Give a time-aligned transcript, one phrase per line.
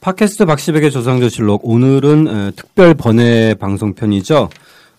[0.00, 4.48] 팟캐스트 박시백의 조상조실록 오늘은 에, 특별 번외 방송편이죠.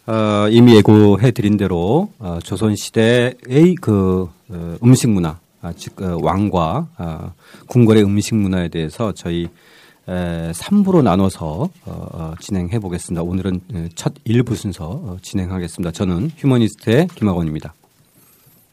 [0.05, 6.19] 어, 이미 예고해 드린 대로 어, 조선 시대의 그 어, 음식 문화, 아, 즉 어,
[6.21, 7.33] 왕과 어,
[7.67, 9.47] 궁궐의 음식 문화에 대해서 저희
[10.07, 13.23] 에, 3부로 나눠서 어, 어, 진행해 보겠습니다.
[13.23, 15.91] 오늘은 에, 첫 1부 순서 어, 진행하겠습니다.
[15.93, 17.73] 저는 휴머니스트의 김학원입니다.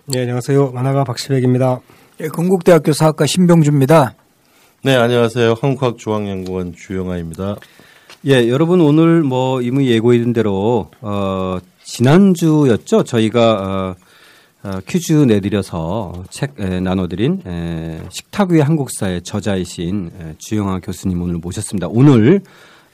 [0.05, 0.73] 네, 안녕하세요.
[0.73, 1.81] 만화가 박시백입니다.
[2.21, 4.15] 예, 건국대학교 사학과 신병주입니다.
[4.81, 5.57] 네, 안녕하세요.
[5.61, 7.57] 한국학중앙연구원 주영아입니다.
[8.27, 13.03] 예, 여러분 오늘 뭐 이미 예고해둔 대로 어, 지난주였죠.
[13.03, 13.97] 저희가
[14.63, 21.23] 어, 어, 퀴즈 내드려서 책 에, 나눠드린 에, 식탁 위의 한국사의 저자이신 에, 주영아 교수님
[21.23, 21.89] 오늘 모셨습니다.
[21.91, 22.41] 오늘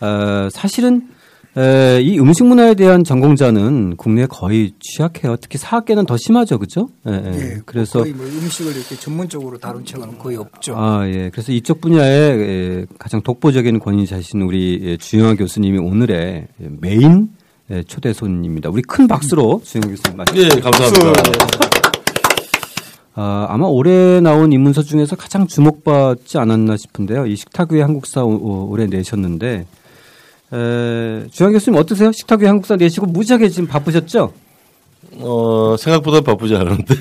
[0.00, 1.10] 어, 사실은
[1.56, 5.36] 에, 이 음식 문화에 대한 전공자는 국내에 거의 취약해요.
[5.40, 6.88] 특히 사학계는 더 심하죠, 그죠?
[7.06, 7.38] 예, 예.
[7.38, 10.74] 예, 그래서 거의 뭐 음식을 이렇게 전문적으로 다룬 책은 거의 없죠.
[10.76, 11.30] 아, 예.
[11.30, 16.48] 그래서 이쪽 분야에 예, 가장 독보적인 권위자신 우리 예, 주영아 교수님이 오늘의
[16.80, 17.28] 메인
[17.70, 18.70] 예, 초대 손님입니다.
[18.70, 21.12] 우리 큰 박수로 주영아 교수님 맞 예, 감사합니다.
[23.16, 27.26] 아, 아마 올해 나온 인문서 중에서 가장 주목받지 않았나 싶은데요.
[27.26, 29.66] 이 식탁 위의 한국사 오- 오- 올해 내셨는데
[30.54, 32.12] 에, 주영아 교수님 어떠세요?
[32.12, 34.32] 식탁 위의 한국사 내시고 무지하게 지금 바쁘셨죠?
[35.16, 36.94] 어, 생각보다 바쁘지 않은데.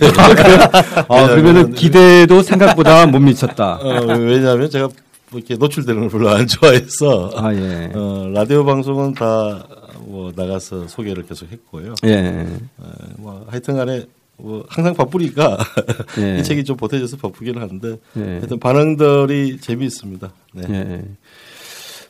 [1.08, 3.80] 아, 그러면은 기대도 생각보다 못 미쳤다.
[3.82, 4.88] 어, 왜냐하면 제가
[5.30, 7.32] 뭐 이렇게 노출되는 걸 별로 안 좋아해서.
[7.36, 7.92] 아, 예.
[7.94, 9.64] 어, 라디오 방송은 다
[10.06, 11.95] 뭐 나가서 소개를 계속 했고요.
[12.06, 12.48] 예.
[12.78, 14.06] 어, 뭐 하여튼 간에
[14.38, 15.58] 뭐 항상 바쁘니까
[16.20, 16.40] 예.
[16.40, 18.22] 이 책이 좀 보태져서 바쁘기는 한데 예.
[18.22, 20.32] 하여튼 반응들이 재미있습니다.
[20.54, 20.64] 네.
[20.70, 21.04] 예.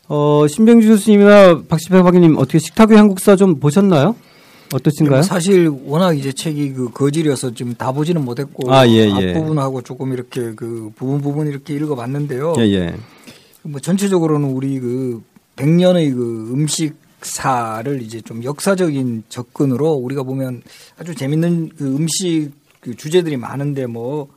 [0.08, 4.16] 어, 신병주 교수님이나 박시백 박사님 어떻게 식탁 위 한국사 좀 보셨나요?
[4.74, 5.22] 어떠신가요?
[5.22, 9.32] 사실 워낙 이제 책이 그 거질이어서 좀다 보지는 못했고 아, 예, 예.
[9.32, 12.56] 앞부분하고 조금 이렇게 그 부분 부분 이렇게 읽어봤는데요.
[12.58, 12.96] 예, 예.
[13.62, 15.22] 뭐 전체적으로는 우리 그
[15.56, 20.64] 100년의 그 음식사를 이제 좀 역사적인 접근으로 우리가 보면
[20.98, 24.28] 아주 재밌는 그 음식 그 주제들이 많은데 뭐,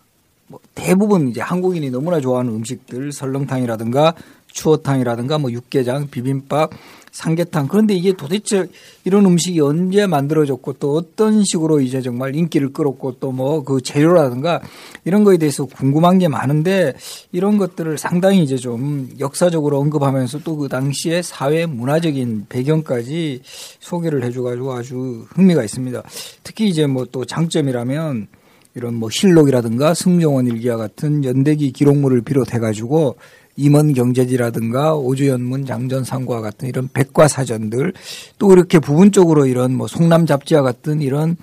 [0.46, 4.14] 뭐 대부분 이제 한국인이 너무나 좋아하는 음식들 설렁탕이라든가
[4.56, 6.70] 추어탕이라든가 뭐 육개장, 비빔밥,
[7.12, 8.66] 삼계탕 그런데 이게 도대체
[9.04, 14.60] 이런 음식이 언제 만들어졌고 또 어떤 식으로 이제 정말 인기를 끌었고 또 뭐 그 재료라든가
[15.04, 16.94] 이런 거에 대해서 궁금한 게 많은데
[17.32, 23.40] 이런 것들을 상당히 이제 좀 역사적으로 언급하면서 또 그 당시의 사회 문화적인 배경까지
[23.80, 26.02] 소개를 해줘가지고 아주 흥미가 있습니다.
[26.42, 28.26] 특히 이제 뭐 또 장점이라면
[28.74, 33.16] 이런 뭐 실록이라든가 승정원 일기와 같은 연대기 기록물을 비롯해가지고
[33.56, 37.92] 임원 경제지라든가 오주연문 장전상과 같은 이런 백과사전들
[38.38, 41.36] 또 이렇게 부분적으로 이런 뭐 송남 잡지와 같은 이런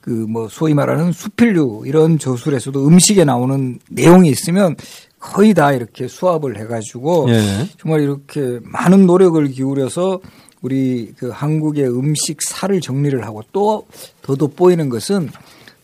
[0.00, 4.74] 그 뭐 소위 말하는 수필류 이런 저술에서도 음식에 나오는 내용이 있으면
[5.18, 7.68] 거의 다 이렇게 수합을 해가지고 예.
[7.78, 10.20] 정말 이렇게 많은 노력을 기울여서
[10.62, 13.84] 우리 그 한국의 음식사를 정리를 하고 또
[14.28, 15.30] 더 돋보이는 것은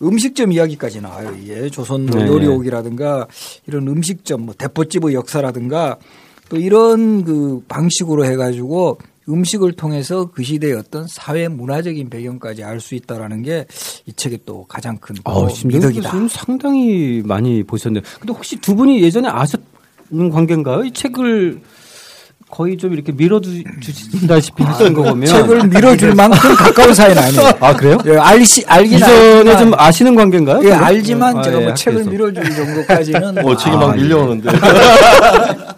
[0.03, 1.35] 음식점 이야기까지 나와요.
[1.41, 2.27] 이게 조선 뭐 네.
[2.29, 3.27] 요리옥이라든가
[3.67, 5.97] 이런 음식점 뭐 대포집의 역사라든가
[6.49, 12.95] 또 이런 그 방식으로 해가지고 음식을 통해서 그 시대의 어떤 사회 문화적인 배경까지 알 수
[12.95, 13.67] 있다라는 게
[14.07, 16.11] 이 책의 또 가장 큰 어, 미덕이다.
[16.11, 18.03] 교수님 상당히 많이 보셨네요.
[18.21, 20.85] 근데 혹시 두 분이 예전에 아셨는 관계인가요?
[20.85, 21.63] 이 책을
[22.51, 25.27] 거의 좀 이렇게 밀어주신다시피 하시는 거 보면.
[25.27, 27.53] 책을 밀어줄 만큼 가까운 사이는 아니에요.
[27.61, 27.99] 아, 그래요?
[28.07, 30.59] 예, 알시 알긴 이전에 알지만, 좀 아시는 관계인가요?
[30.63, 30.85] 예, 그럼?
[30.85, 32.11] 알지만 아, 제가 예, 뭐 책을 학교에서.
[32.11, 34.03] 밀어줄 정도까지는 어, 책이 아, 막 예.
[34.03, 34.51] 밀려오는데.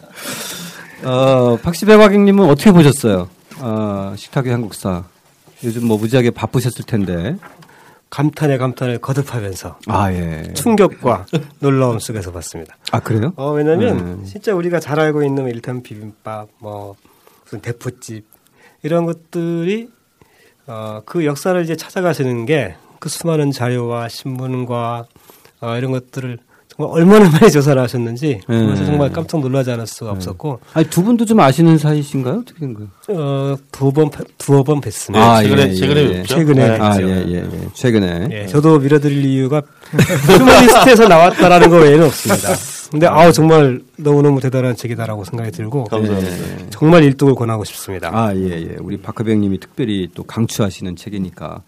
[1.04, 3.28] 어, 박시배 박님은 어떻게 보셨어요?
[3.60, 5.04] 어, 식탁의 한국사.
[5.64, 7.36] 요즘 뭐 무지하게 바쁘셨을 텐데.
[8.16, 10.52] 감탄에 감탄을 거듭하면서 아, 예.
[10.54, 11.26] 충격과
[11.60, 12.76] 놀라움 속에서 봤습니다.
[12.90, 13.34] 아, 그래요?
[13.36, 14.24] 어, 왜냐면 음.
[14.24, 16.96] 진짜 우리가 잘 알고 있는 일단 비빔밥, 뭐
[17.44, 18.24] 무슨 대포집
[18.82, 19.90] 이런 것들이
[20.66, 25.06] 어, 그 역사를 이제 찾아가시는 게 그 수많은 자료와 신문과
[25.60, 26.38] 어, 이런 것들을
[26.76, 28.64] 정말 얼마나 많이 조사를 하셨는지 네.
[28.64, 32.42] 그래서 정말 깜짝 놀라지 않을 수가 없었고 아니, 두 분도 좀 아시는 사이신가요?
[32.42, 32.88] 어떻게 된 거예요?
[33.08, 35.12] 어, 두번 두어 번 뵀습니다.
[35.12, 36.34] 네, 아, 최근에, 예, 최근에 예, 뵙죠.
[36.34, 36.78] 최근에 네.
[36.78, 37.00] 아.
[37.00, 37.68] 예, 예, 예.
[37.72, 38.28] 최근에.
[38.32, 39.62] 예, 저도 밀어드릴 이유가
[40.26, 42.48] 휴머니스트에서 나왔다라는 거 외에는 없습니다.
[42.90, 46.70] 근데 아우 정말 너무너무 대단한 책이다라고 생각이 들고 감사합니다.
[46.70, 48.10] 정말 일독을 권하고 싶습니다.
[48.12, 48.76] 아, 예, 예.
[48.80, 51.62] 우리 박하병 님이 특별히 또 강추하시는 책이니까.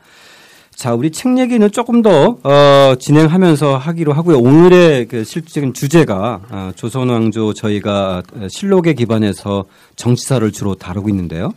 [0.78, 4.38] 자, 우리 책 얘기는 조금 더, 어, 진행하면서 하기로 하고요.
[4.38, 9.64] 오늘의 그 실질적인 주제가, 어, 조선왕조 저희가 실록에 기반해서
[9.96, 11.52] 정치사를 주로 다루고 있는데요.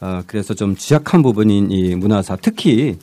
[0.00, 2.96] 어, 그래서 좀 취약한 부분인 이 문화사, 특히,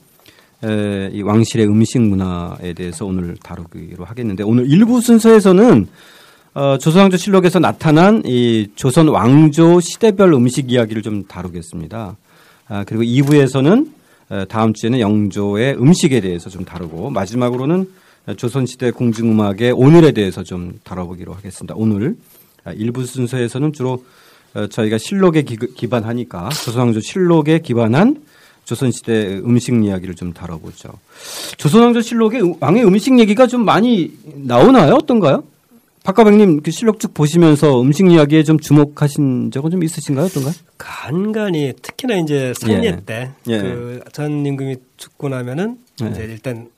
[0.62, 5.88] 에, 이 왕실의 음식 문화에 대해서 오늘 다루기로 하겠는데, 오늘 일부 순서에서는
[6.54, 12.18] 어, 조선왕조 실록에서 나타난 이 조선 왕조 시대별 음식 이야기를 좀 다루겠습니다.
[12.68, 14.01] 아, 그리고 2부에서는 어,
[14.50, 17.90] 다음 주에는 영조의 음식에 대해서 좀 다루고 마지막으로는
[18.38, 21.74] 조선시대 궁중음악의 오늘에 대해서 좀 다뤄보기로 하겠습니다.
[21.78, 22.16] 오늘
[22.64, 24.04] 아, 1부 순서에서는 주로
[24.54, 28.22] 어, 저희가 실록에 기, 기반하니까 조선왕조 실록에 기반한
[28.66, 30.90] 조선시대 음식 이야기를 좀 다뤄보죠.
[31.58, 34.94] 조선왕조 실록에 음- 왕의 음식 얘기가 좀 많이 나오나요?
[34.96, 35.44] 어떤가요?
[36.04, 40.26] 박가백님 그 실록 쭉 보시면서 음식 이야기에 좀 주목하신 적은 좀 있으신가요?
[40.26, 40.54] 어떤가요?
[40.82, 43.02] 간간히 특히나 이제 상례 예.
[43.06, 43.62] 때 예.
[43.62, 46.08] 그전 임금이 죽고 나면은 예.
[46.08, 46.70] 이제 일단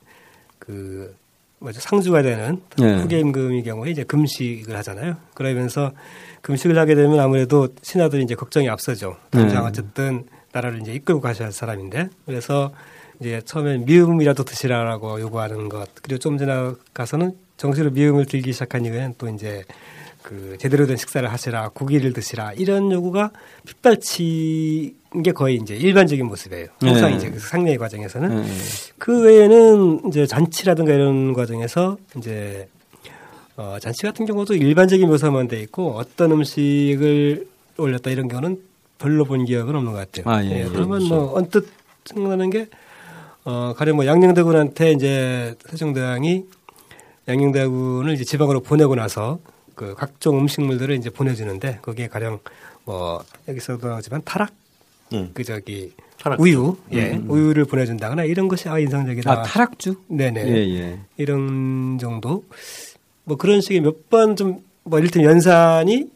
[0.59, 1.15] 그
[1.59, 2.95] 뭐죠 상주가 되는 예.
[2.95, 5.15] 후계 임금의 경우에 이제 금식을 하잖아요.
[5.33, 5.93] 그러면서
[6.41, 9.15] 금식을 하게 되면 아무래도 신하들이 이제 걱정이 앞서죠.
[9.29, 9.67] 당장 예.
[9.67, 12.73] 어쨌든 나라를 이제 이끌고 가셔야 할 사람인데 그래서
[13.21, 19.29] 이제 처음엔 미음이라도 드시라라고 요구하는 것 그리고 좀 지나가서는 정식으로 미음을 들기 시작한 이후에는 또
[19.29, 19.63] 이제
[20.23, 23.31] 그 제대로 된 식사를 하시라 고기를 드시라 이런 요구가
[23.65, 26.67] 핏발치인 게 거의 이제 일반적인 모습이에요.
[26.79, 27.17] 항상 네.
[27.17, 28.51] 이제 그 상례 과정에서는 예.
[28.97, 32.67] 그 외에는 이제 잔치라든가 이런 과정에서 이제
[33.55, 37.47] 어, 잔치 같은 경우도 일반적인 묘사만 돼 있고 어떤 음식을
[37.77, 38.59] 올렸다 이런 경우는
[38.97, 40.33] 별로 본 기억은 없는 것 같아요.
[40.33, 41.15] 아, 예, 그러면 그렇죠.
[41.15, 41.67] 뭐 언뜻
[42.05, 42.67] 생각나는 게
[43.43, 46.45] 어, 가령 뭐 양녕대군한테 이제 세종대왕이
[47.27, 49.39] 양녕대군을 이제 지방으로 보내고 나서
[49.75, 52.39] 그 각종 음식물들을 이제 보내주는데 거기에 가령
[52.85, 54.51] 뭐 여기서도 나오지만 타락
[55.13, 55.31] 응.
[55.33, 56.39] 그 저기 타락.
[56.39, 59.31] 우유 예 우유를 보내준다거나 이런 것이 아 인상적이다.
[59.31, 59.95] 아 타락주?
[60.07, 60.47] 네네.
[60.47, 60.99] 예 예.
[61.17, 62.43] 이런 정도
[63.25, 66.09] 뭐 그런 식의 몇 번 좀뭐 이를테면 연산이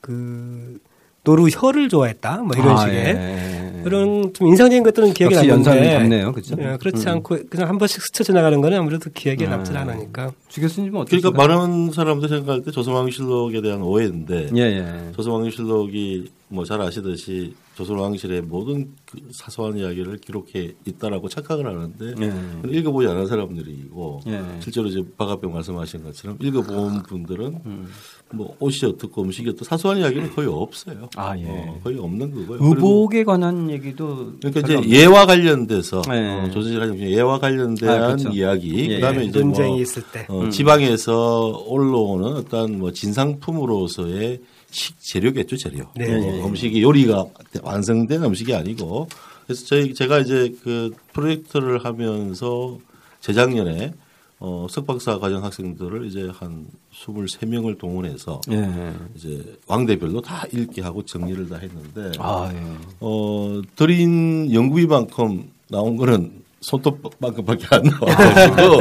[0.00, 0.78] 그
[1.24, 3.59] 노루 혀를 좋아했다 뭐 이런 아, 식의 예.
[3.82, 6.56] 그런 좀 인상적인 것들은 기억이 역시 나는데 연산이 닿네요, 그죠?
[6.58, 7.12] 예, 그렇지 음.
[7.12, 9.50] 않고 그냥 한 번씩 스쳐 지나가는 거는 아무래도 기억에 아.
[9.50, 15.12] 남질 않으니까 주 교수님은 어떻게 그러니까 많은 사람들 생각할 때 조선왕실록에 대한 오해인데 예 예.
[15.16, 22.70] 조선왕실록이 뭐 잘 아시듯이 조선왕실의 모든 그 사소한 이야기를 기록해 있다라고 착각을 하는데 예.
[22.78, 24.42] 읽어보지 않은 사람들이고 예.
[24.60, 27.88] 실제로 이제 박합병 말씀하신 것처럼 읽어본 분들은 음.
[28.32, 31.08] 뭐 옷이 어떻고 음식이 어떻고 사소한 이야기는 거의 없어요.
[31.16, 31.44] 아, 예.
[31.46, 32.58] 어, 거의 없는 거고요.
[32.60, 36.40] 의복에 관한 얘기도 그러니까 이제 예와 관련돼서 네.
[36.40, 38.28] 어, 조선시대 관련 예와 관련된 아, 그렇죠.
[38.30, 39.24] 이야기 예, 그다음에 예.
[39.24, 40.50] 이제 뭐 논쟁이 있을 때 어, 음.
[40.50, 44.40] 지방에서 올라오는 어떤 뭐 진상품으로서의
[44.70, 45.86] 식재료겠죠 재료.
[45.96, 46.04] 네.
[46.04, 46.42] 어, 예, 예.
[46.44, 47.24] 음식이 요리가
[47.62, 49.08] 완성된 음식이 아니고
[49.44, 52.78] 그래서 저희 제가 이제 그 프로젝트를 하면서
[53.20, 53.92] 재작년에
[54.42, 58.94] 어, 석박사 과정 학생들을 이제 한 23명을 동원해서 예.
[59.14, 62.76] 이제 왕대별로 다 읽게 하고 정리를 다 했는데 아 예.
[63.00, 68.74] 어, 드린 연구비만큼 나온 거는 손톱만큼밖에 안 나와가지고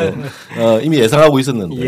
[0.62, 1.86] 어, 이미 예상하고 있었는데 예.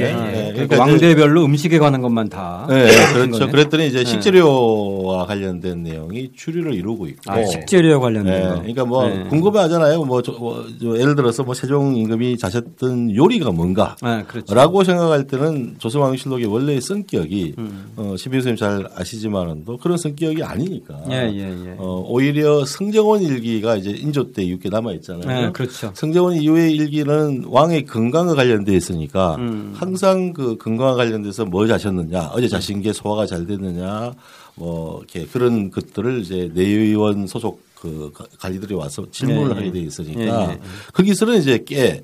[0.47, 2.65] 예, 그러니까 이제- 왕대별로 음식에 관한 것만 다.
[2.69, 3.39] 네, 그렇죠.
[3.39, 3.51] 거네.
[3.51, 4.05] 그랬더니 이제 네.
[4.05, 7.31] 식재료와 관련된 내용이 추리를 이루고 있고.
[7.31, 8.55] 아, 식재료 관련된 네, 거.
[8.55, 9.23] 그러니까 뭐 네.
[9.29, 10.03] 궁금해하잖아요.
[10.05, 13.95] 뭐, 저, 뭐, 저 예를 들어서 뭐 세종 임금이 자셨던 요리가 뭔가.
[14.01, 14.53] 아, 그렇죠.
[14.55, 17.91] 라고 생각할 때는 조선왕실록의 원래의 성격이 음.
[17.97, 20.95] 어, 시비 선생님 잘 아시지만은도 그런 성격이 아니니까.
[21.11, 21.75] 예, 예, 예.
[21.77, 25.41] 어, 오히려 성정원 일기가 이제 인조 때 육개 남아 있잖아요.
[25.47, 25.95] 네, 그렇죠.
[25.95, 29.73] 성정원 이후의 일기는 왕의 건강과 관련돼 있으니까 음.
[29.75, 34.13] 항상 그 건강과 관련돼서 뭐 자셨느냐, 어제 자신 게 소화가 잘 됐느냐,
[34.55, 39.55] 뭐 이렇게 그런 것들을 이제 내의원 소속 그 가- 관리들이 와서 질문을 예, 예.
[39.55, 40.59] 하게 돼 있으니까 예, 예.
[40.93, 42.03] 거기서는 이제 꽤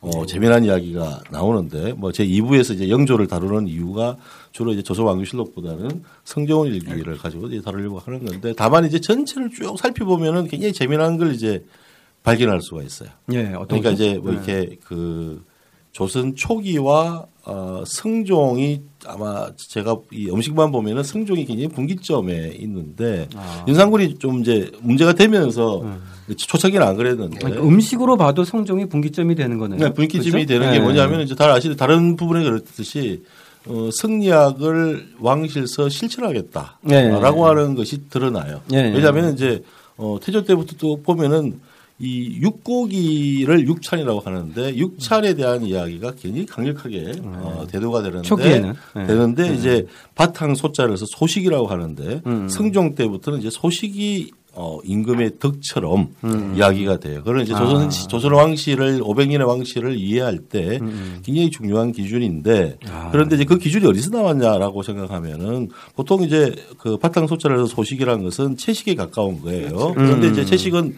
[0.00, 4.16] 어, 재미난 이야기가 나오는데 뭐 제 2부에서 이제 영조를 다루는 이유가
[4.52, 9.76] 주로 이제 조선 왕조실록보다는 성정원 일기를 가지고 이제 다루려고 하는 건데 다만 이제 전체를 쭉
[9.78, 11.64] 살펴보면은 굉장히 재미난 걸 이제
[12.26, 13.08] 발견할 수가 있어요.
[13.32, 13.90] 예, 어떤 그러니까?
[13.92, 15.44] 이제 뭐 이렇게 그
[15.92, 23.64] 조선 초기와 어, 성종이 아마 제가 이 음식만 보면은 성종이 굉장히 분기점에 있는데 아.
[23.68, 25.84] 윤상군이 좀 이제 문제가 되면서
[26.36, 29.78] 초창기는 안 그랬는데 그러니까 음식으로 봐도 성종이 분기점이 되는 거네요.
[29.78, 30.46] 네, 분기점이 그렇죠?
[30.48, 30.84] 되는 게 네.
[30.84, 33.22] 뭐냐면 이제 다 아시는 다른 부분에 그렇듯이
[33.68, 37.20] 어, 승리학을 왕실서 실천하겠다라고 네.
[37.20, 38.60] 하는 것이 드러나요.
[38.68, 38.92] 네.
[38.92, 39.62] 왜냐하면 이제
[39.96, 41.60] 어, 태조 때부터 또 보면은
[41.98, 48.28] 이 육고기를 육찬이라고 하는데 육찬에 대한 이야기가 굉장히 강력하게 어, 대두가 되는데 네.
[48.28, 48.74] 초기에는.
[48.94, 49.06] 네.
[49.06, 52.48] 되는데 이제 바탕 소자를 서 소식이라고 하는데 음.
[52.48, 56.54] 성종 때부터는 이제 소식이 어, 임금의 덕처럼 음.
[56.56, 57.22] 이야기가 돼요.
[57.24, 60.78] 그런 이제 조선 조선 왕실을 500년의 왕실을 이해할 때
[61.22, 62.88] 굉장히 중요한 기준인데 음.
[62.90, 63.08] 아.
[63.10, 68.94] 그런데 이제 그 기준이 어디서 나왔냐라고 생각하면은 보통 이제 그 바탕 소자에서 소식이라는 것은 채식에
[68.94, 69.92] 가까운 거예요.
[69.94, 70.32] 그런데 음.
[70.32, 70.96] 이제 채식은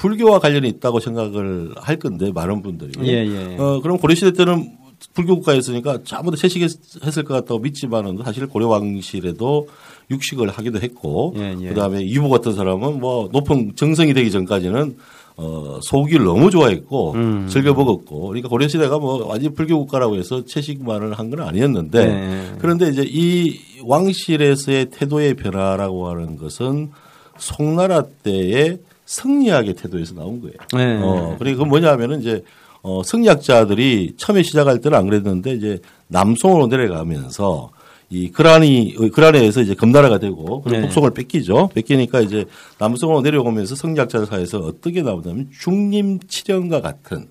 [0.00, 3.56] 불교와 관련이 있다고 생각을 할 건데 많은 분들이 예, 예.
[3.58, 4.72] 어 그럼 고려시대 때는
[5.12, 9.68] 불교 국가였으니까 전부 다 채식했을 것 같다고 믿지만은 사실 고려 왕실에도
[10.10, 11.68] 육식을 하기도 했고 예, 예.
[11.68, 14.96] 그다음에 이부 같은 사람은 뭐 높은 정성이 되기 전까지는
[15.36, 17.46] 어 소고기를 너무 좋아했고 음.
[17.48, 22.52] 즐겨 먹었고 그러니까 고려 시대가 뭐 완전 불교 국가라고 해서 채식만을 한 건 아니었는데 네.
[22.58, 26.90] 그런데 이제 이 왕실에서의 태도의 변화라고 하는 것은
[27.38, 28.78] 송나라 때의
[29.10, 30.54] 성리학의 태도에서 나온 거예요.
[30.72, 31.02] 네.
[31.02, 32.44] 어, 그리고 그건 뭐냐면은 이제
[32.82, 37.70] 어, 성리학자들이 처음에 시작할 때는 안 그랬는데 이제 남송으로 내려가면서
[38.08, 40.86] 이 그란이 그란에서 이제 금나라가 되고 그리고 네.
[40.86, 41.70] 북송을 뺏기죠.
[41.74, 42.44] 뺏기니까 이제
[42.78, 47.26] 남송으로 내려오면서 성리학자들 사이에서 어떻게 나오냐면 중림치령과 같은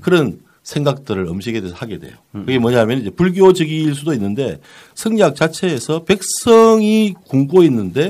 [0.00, 2.12] 그런 생각들을 음식에 대해서 하게 돼요.
[2.32, 4.60] 그게 뭐냐면 이제 불교적일 수도 있는데
[4.94, 8.08] 성리학 자체에서 백성이 굶고 있는데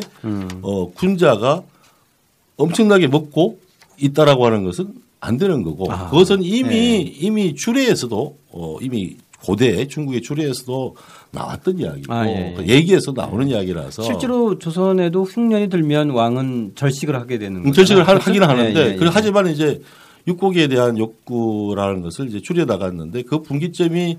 [0.63, 1.63] 어, 군자가
[2.57, 3.59] 엄청나게 먹고
[3.99, 4.89] 있다라고 하는 것은
[5.21, 6.99] 안 되는 거고 아, 그것은 이미 네.
[7.01, 10.97] 이미 주례에서도 어, 이미 고대 중국의 주례에서도
[11.31, 12.55] 나왔던 이야기고 아, 예, 예.
[12.57, 17.75] 그 얘기에서 나오는 이야기라서 실제로 조선에도 흉년이 들면 왕은 절식을 하게 되는 음, 거죠.
[17.77, 18.31] 절식을 하- 그렇죠?
[18.31, 19.11] 하기는 하는데 예, 예, 그 예.
[19.13, 19.81] 하지만 이제
[20.27, 24.17] 육고기에 대한 욕구라는 것을 이제 줄여 나갔는데 그 분기점이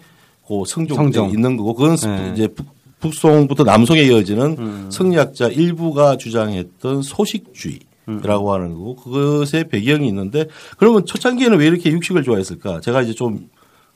[0.47, 1.27] 그 성종, 성종.
[1.27, 2.31] 때 있는 거고 그건 네.
[2.33, 2.67] 이제 북,
[2.99, 4.87] 북송부터 남송에 이어지는 음.
[4.91, 7.79] 성리학자 일부가 주장했던 소식주의
[8.23, 10.47] 라고 하는 거고 그것의 배경이 있는데
[10.77, 12.79] 그러면 초창기에는 왜 이렇게 육식을 좋아했을까?
[12.81, 13.49] 제가 이제 좀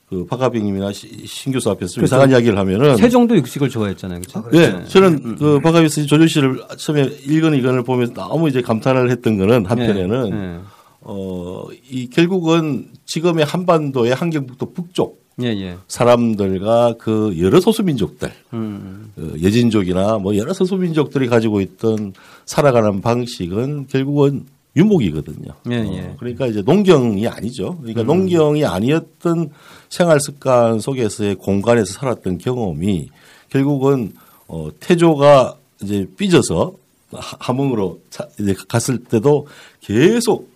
[0.09, 2.05] 그 박하빈님이나 시- 신 교수 앞에서 좀 그렇죠.
[2.15, 4.21] 이상한 이야기를 하면은 세종도 육식을 좋아했잖아요.
[4.21, 4.49] 그렇죠?
[4.79, 9.37] 네, 저는 그 박하빈 씨 조준 씨를 처음에 읽은 이건을 보면서 너무 이제 감탄을 했던
[9.37, 10.59] 거는 한편에는 네.
[11.01, 15.77] 어, 이 결국은 지금의 한반도의 한경북도 북쪽 예, 예.
[15.88, 19.12] 사람들과 그 여러 소수 민족들, 음.
[19.15, 22.13] 그 여진족이나 뭐 여러 소수 민족들이 가지고 있던
[22.46, 25.51] 살아가는 방식은 결국은 유목이거든요.
[25.72, 26.15] 예, 어, 예.
[26.19, 27.77] 그러니까 이제 농경이 아니죠.
[27.79, 29.50] 그러니까 농경이 아니었던
[29.89, 33.10] 생활 습관 속에서의 공간에서 살았던 경험이
[33.50, 34.13] 결국은
[34.48, 36.74] 어, 태조가 이제 삐져서
[37.12, 39.48] 하- 함흥으로 차- 이제 갔을 때도
[39.81, 40.48] 계속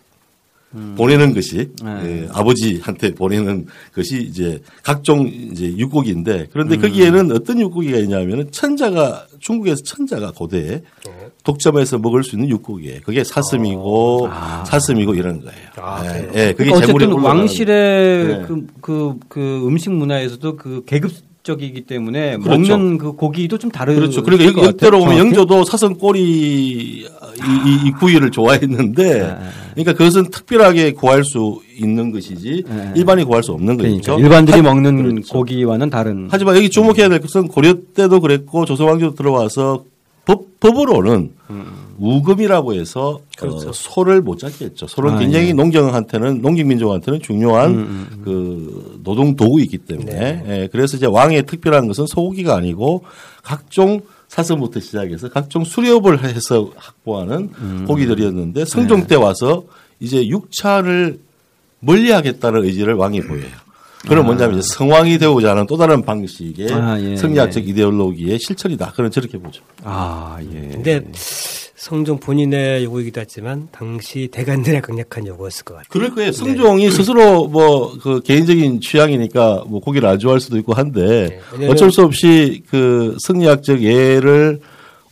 [0.95, 1.91] 보내는 것이 네.
[2.03, 6.47] 예, 아버지한테 보내는 것이 이제 각종 이제 육고기인데 음.
[6.51, 10.81] 그런데 거기에는 어떤 육고기가 있냐면은 천자가 중국에서 천자가 고대에
[11.43, 13.01] 독점해서 먹을 수 있는 육고기예요.
[13.03, 14.29] 그게 사슴이고
[14.65, 15.69] 사슴이고 이런 거예요.
[15.75, 16.29] 아, 예?
[16.33, 18.41] 예, 그게 그러니까 어쨌든 왕실의 네.
[18.47, 21.11] 그, 그, 그 음식 문화에서도 그 계급
[21.43, 22.77] 적이기 때문에 그렇죠.
[22.77, 23.93] 먹는 그 고기도 좀 다르.
[23.93, 24.23] 그렇죠.
[24.23, 29.35] 그러니까 여기 역대로 보면 영조도 사슴 꼬리 이, 이, 이 구이를 좋아했는데 네.
[29.73, 32.93] 그러니까 그것은 특별하게 구할 수 있는 것이지 네.
[32.95, 34.19] 일반이 구할 수 없는 그러니까 거죠.
[34.23, 35.33] 일반들이 하- 먹는 그렇죠.
[35.33, 36.27] 고기와는 다른.
[36.31, 39.83] 하지만 여기 주목해야 될 것은 고려 때도 그랬고 조선 왕조도 들어와서
[40.25, 41.31] 법, 법으로는
[41.97, 44.87] 우금이라고 해서 어, 소를 못 잡게 했죠.
[44.87, 45.53] 소는 아, 굉장히 예.
[45.53, 52.55] 농경한테는 농경민족한테는 중요한 음, 그 노동 도구이기 때문에 예, 그래서 이제 왕의 특별한 것은 소고기가
[52.55, 53.03] 아니고
[53.41, 57.85] 각종 사슴부터 시작해서 각종 수렵을 해서 확보하는 음.
[57.87, 59.07] 고기들이었는데 성종 네.
[59.07, 59.63] 때 와서
[59.99, 61.19] 이제 육차를
[61.79, 63.63] 멀리하겠다는 의지를 왕이 보여요.
[64.07, 67.69] 그럼 뭐냐면 이제 성왕이 되고자 하는 또 다른 방식의 아, 예, 성리학적 예.
[67.69, 68.91] 이데올로기의 실천이다.
[68.95, 69.63] 그런 저렇게 보죠.
[69.83, 70.69] 아, 예.
[70.71, 71.01] 근데
[71.83, 75.89] 성종 본인의 요구이기도 했지만 당시 대관들의 강력한 요구였을 것 같아요.
[75.89, 76.31] 그럴 거예요.
[76.31, 81.91] 성종이 스스로 뭐 그 개인적인 취향이니까 뭐 고기를 안 좋아할 수도 있고 한데 네, 어쩔
[81.91, 84.59] 수 없이 그 성리학적 예를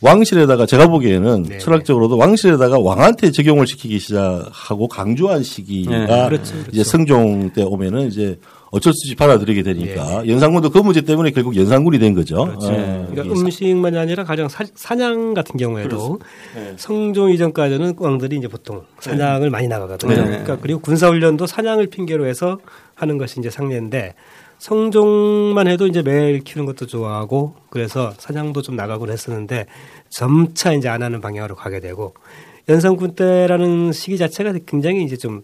[0.02, 1.58] 왕실에다가 제가 보기에는 네.
[1.58, 6.70] 철학적으로도 왕실에다가 왕한테 적용을 시키기 시작하고 강조한 시기가 네, 그렇죠, 그렇죠.
[6.72, 8.38] 이제 성종 때 오면은 이제
[8.72, 12.46] 어쩔 수 없이 받아들이게 되니까 연산군도 그 문제 때문에 결국 연산군이 된 거죠.
[12.46, 12.50] 네.
[12.50, 12.66] 그렇죠.
[12.68, 16.18] 어, 그러니까 음식만이 아니라 가장 사, 사냥 같은 경우에도
[16.54, 16.74] 네.
[16.76, 20.14] 성종 이전까지는 왕들이 이제 보통 사냥을 많이 나가거든요.
[20.14, 20.24] 네.
[20.24, 22.58] 그러니까 그리고 군사 훈련도 사냥을 핑계로 해서
[22.94, 24.14] 하는 것이 이제 상례인데
[24.62, 29.66] 성종만 해도 이제 매일 키우는 것도 좋아하고 그래서 사냥도 좀 나가곤 했었는데
[30.08, 32.14] 점차 이제 안 하는 방향으로 가게 되고
[32.68, 35.42] 연산군 때라는 시기 자체가 굉장히 이제 좀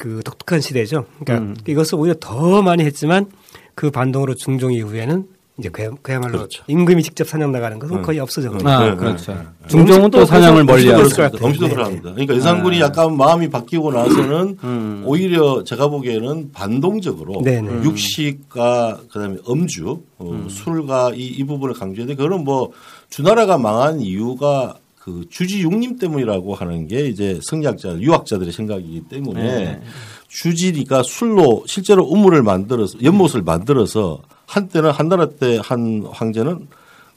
[0.00, 1.04] 그 독특한 시대죠.
[1.22, 1.56] 그러니까 음.
[1.68, 3.26] 이것을 오히려 더 많이 했지만
[3.74, 5.26] 그 반동으로 중종 이후에는
[5.60, 6.64] 이제 그야- 그야말로 그렇죠.
[6.66, 8.68] 임금이 직접 사냥 나가는 것은 거의 없어졌거든요.
[8.68, 9.32] 아, 네, 그렇죠.
[9.32, 11.02] 네, 중종은 또 사냥을 멀리하고.
[11.40, 12.02] 엄시도 네, 그럽니다.
[12.12, 12.86] 그러니까 연산군이 아.
[12.86, 15.02] 약간 마음이 바뀌고 나서는 음.
[15.06, 17.70] 오히려 제가 보기에는 반동적으로 네, 네.
[17.84, 20.48] 육식과 그다음에 음주, 어, 음.
[20.48, 22.72] 술과 이, 이 부분을 강조했는데 그거는 뭐
[23.10, 29.80] 주나라가 망한 이유가 그 주지 육림 때문이라고 하는 게 이제 성리학자, 유학자들의 생각이기 때문에 네.
[30.28, 36.66] 주지니까 술로 실제로 우물을 만들어서 연못을 만들어서 한때는 한 나라 때 한 황제는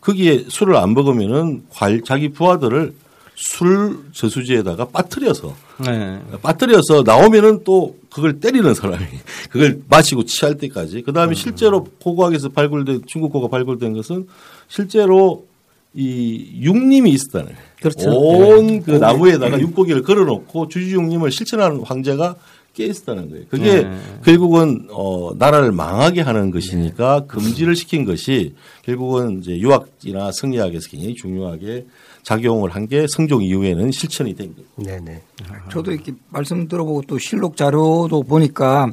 [0.02, 2.94] 거기에 술을 안 먹으면은 관 자기 부하들을
[3.36, 6.20] 술 저수지에다가 빠뜨려서 네.
[6.44, 9.06] 빠뜨려서 나오면은 또 그걸 때리는 사람이
[9.50, 14.28] 그걸 마시고 취할 때까지 그 다음에 실제로 고고학에서 발굴된 중국 고가 발굴된 것은
[14.68, 15.46] 실제로
[15.96, 17.56] 이 육림이 있었다는.
[17.80, 18.12] 그렇죠.
[18.12, 22.36] 온그 나무에다가 육고기를 걸어놓고 주지육림을 실천하는 황제가
[22.74, 23.46] 깨 있었다는 거예요.
[23.50, 23.98] 그게 네.
[24.26, 31.86] 결국은 어 나라를 망하게 하는 것이니까 금지를 시킨 것이 결국은 이제 유학이나 성리학에서 굉장히 중요하게
[32.24, 35.00] 작용을 한 게 성종 이후에는 실천이 된 거예요.
[35.00, 35.22] 네네.
[35.72, 38.92] 저도 이렇게 말씀 들어보고 또 실록 자료도 보니까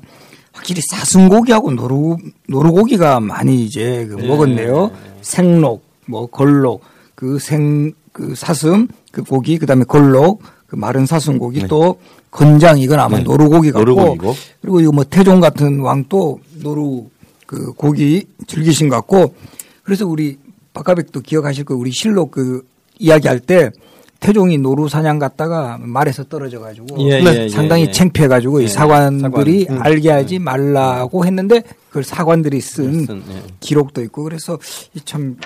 [0.52, 2.16] 확실히 사슴고기하고 노루
[2.48, 4.90] 노루고기가 많이 이제 그 먹었네요.
[5.22, 6.82] 생록, 뭐 건록,
[7.14, 11.98] 그 생그 사슴, 그 고기, 그다음에 건록, 그 마른 사슴고기 또
[12.30, 13.24] 건장 이건 아마 네.
[13.24, 14.34] 노루고기 같고 노루고기고.
[14.62, 17.06] 그리고 이거 뭐 태종 같은 왕도 노루
[17.44, 19.34] 그 고기 즐기신 것 같고
[19.82, 20.38] 그래서 우리
[20.72, 22.64] 박화백도 기억하실 거 우리 실록 그
[23.00, 23.72] 이야기할 때
[24.20, 27.90] 태종이 노루 사냥 갔다가 말에서 떨어져 가지고 예, 예, 예, 상당히 예.
[27.90, 29.76] 창피해 가지고 예, 이 사관들이 사관.
[29.76, 29.82] 음.
[29.82, 33.42] 알게 하지 말라고 했는데 그걸 사관들이 쓴 쓴, 예.
[33.58, 34.58] 기록도 있고 그래서
[34.94, 35.36] 이참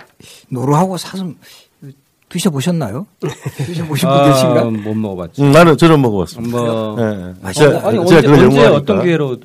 [0.51, 1.37] 노루하고 사슴
[2.35, 3.07] 드셔 보셨나요?
[3.65, 4.61] 드셔 보신 분 계신가?
[4.63, 5.41] 아, 못 먹어봤죠.
[5.45, 6.59] 음, 나는 저는 먹어봤습니다.
[6.59, 7.09] 뭐 예, 예.
[7.09, 8.67] 어, 제가- 아니 제가 언제, 그걸 언제.
[8.67, 9.37] 어떤 기회로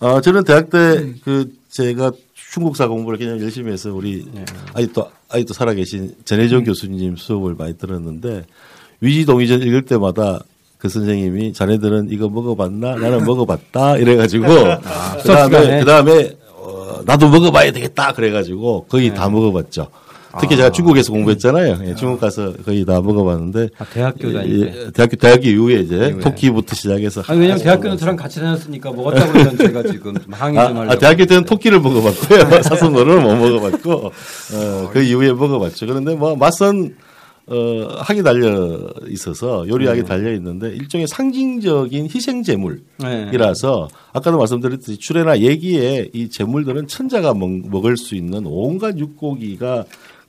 [0.00, 2.10] 어, 저는 대학 때그 제가
[2.52, 4.26] 중국사 공부를 굉장히 열심히 해서 우리
[4.74, 8.44] 아직도 아직도 살아계신 전혜정 교수님 수업을 많이 들었는데
[9.00, 10.40] 위지동의전 읽을 때마다
[10.78, 12.96] 그 선생님이 자네들은 이거 먹어봤나?
[12.96, 13.98] 나는 먹어봤다.
[13.98, 15.48] 이래가지고 그 수업 시간에?
[15.48, 18.12] 다음에 그 다음에 어, 나도 먹어봐야 되겠다.
[18.14, 19.88] 그래가지고 거의 다 먹어봤죠.
[20.40, 21.78] 특히 제가 중국에서 공부했잖아요.
[21.86, 24.78] 예, 중국 가서 거의 다 먹어봤는데 아, 대학교 다닐 때.
[24.86, 26.20] 예, 대학교 대학교 이후에 이제 이후에.
[26.20, 30.76] 토끼부터 시작해서 아니 왜냐면 대학교는 저랑 같이 다녔으니까 먹었다고 그러면 제가 지금 좀 항의 좀
[30.76, 30.92] 아, 하려고.
[30.92, 32.62] 아, 대학교 때는 토끼를 먹어봤고요.
[32.62, 35.86] 사슴노를 못 먹어봤고, 어, 그 이후에 먹어봤죠.
[35.86, 36.94] 그런데 뭐 맛은,
[37.48, 37.54] 어,
[37.98, 43.96] 학이 달려 있어서 요리학이 달려 있는데 일종의 상징적인 희생 제물이라서 네.
[44.12, 49.84] 아까도 말씀드렸듯이 출애나 얘기에 이 제물들은 천자가 먹, 먹을 수 있는 온갖 육고기가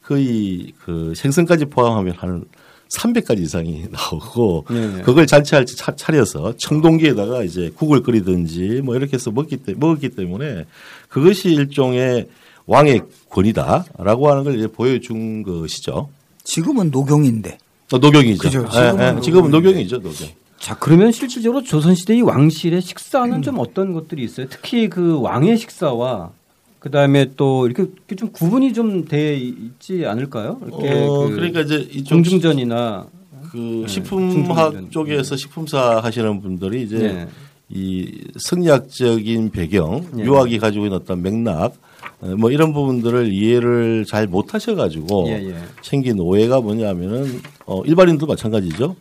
[0.07, 2.45] 거의 그 생선까지 포함하면 한
[2.89, 5.01] 300가지 이상이 나오고 네네.
[5.01, 10.09] 그걸 잔치할 때 차- 차려서 청동기에다가 이제 국을 끓이든지 뭐 이렇게 해서 먹기, 때, 먹었기
[10.09, 10.65] 때문에
[11.09, 12.29] 그것이 일종의
[12.65, 16.09] 왕의 권위다라고 하는 걸 이제 보여준 것이죠.
[16.45, 17.57] 지금은 녹용인데
[17.91, 18.41] 어, 녹용이죠.
[18.41, 18.65] 그죠.
[18.65, 20.29] 예, 지금은 예, 지금은 녹용이죠, 녹용.
[20.59, 24.47] 자 그러면 실질적으로 조선시대 이 왕실의 식사는 좀 어떤 것들이 있어요?
[24.49, 26.31] 특히 그 왕의 식사와
[26.79, 30.59] 그 다음에 또 이렇게, 좀 구분이 좀 돼 있지 않을까요?
[30.65, 33.07] 이렇게 어, 그 그러니까 이제 공중전이나
[33.51, 34.91] 그 네, 식품학 중증전.
[34.91, 37.27] 쪽에서 식품사 하시는 분들이 이제 네.
[37.69, 40.23] 이 성리학적인 배경, 네.
[40.23, 41.73] 유학이 가지고 있는 어떤 맥락,
[42.21, 45.55] 어, 뭐 이런 부분들을 이해를 잘 못하셔가지고 예, 예.
[45.81, 48.95] 생긴 오해가 뭐냐면은 어, 일반인도 마찬가지죠.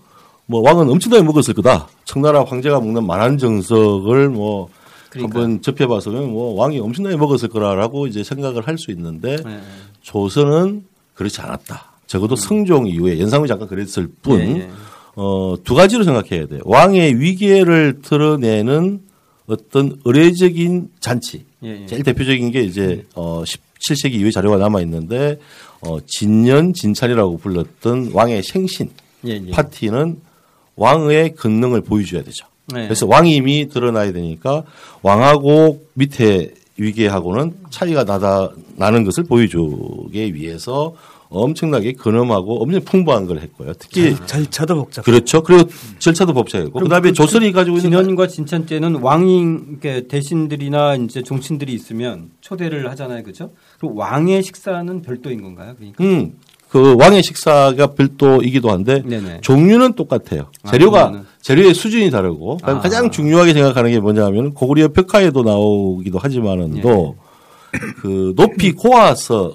[0.47, 1.89] 뭐 왕은 엄청나게 먹었을 거다.
[2.05, 4.69] 청나라 황제가 먹는 만한 정석을 뭐
[5.17, 5.43] 그러니까요.
[5.43, 9.61] 한번 접해봐서 뭐 왕이 엄청나게 먹었을 거라라고 이제 생각을 할 수 있는데 네.
[10.03, 11.93] 조선은 그렇지 않았다.
[12.07, 14.71] 적어도 성종 이후에 연상후 잠깐 그랬을 뿐, 예, 예.
[15.17, 16.61] 어, 두 가지로 생각해야 돼요.
[16.65, 19.01] 왕의 위계를 드러내는
[19.47, 21.45] 어떤 의례적인 잔치.
[21.65, 21.87] 예, 예.
[21.87, 25.39] 제일 대표적인 게 이제 어 17세기 이후에 자료가 남아 있는데
[25.81, 28.91] 어 진년 진찰이라고 불렀던 왕의 생신
[29.27, 29.51] 예, 예.
[29.51, 30.21] 파티는
[30.77, 32.47] 왕의 권능을 보여줘야 되죠.
[32.73, 32.85] 네.
[32.85, 34.65] 그래서 왕임이 드러나야 되니까
[35.03, 40.95] 왕하고 밑에 위계하고는 차이가 나다 나는 것을 보여주기 위해서
[41.29, 43.73] 엄청나게 근엄하고 엄청 풍부한 걸 했고요.
[43.79, 45.05] 특히 절차도 복잡.
[45.05, 45.43] 그렇죠.
[45.43, 51.73] 그리고 절차도 법사였고 그다음에 조선이 가지고 있는 진현과 진천 때는 왕인 이렇게 대신들이나 이제 종친들이
[51.73, 53.51] 있으면 초대를 하잖아요, 그죠?
[53.81, 55.75] 그리고 왕의 식사는 별도인 건가요?
[55.77, 56.35] 그러니까 음,
[56.69, 59.41] 그 왕의 식사가 별도이기도 한데 네네.
[59.43, 60.49] 종류는 똑같아요.
[60.63, 61.27] 아, 재료가 종류는.
[61.41, 62.81] 재료의 수준이 다르고 아.
[62.81, 67.17] 가장 중요하게 생각하는 게 뭐냐면 고구려 벽화에도 나오기도 하지만은도
[67.75, 67.79] 예.
[68.01, 69.55] 그 높이 고아서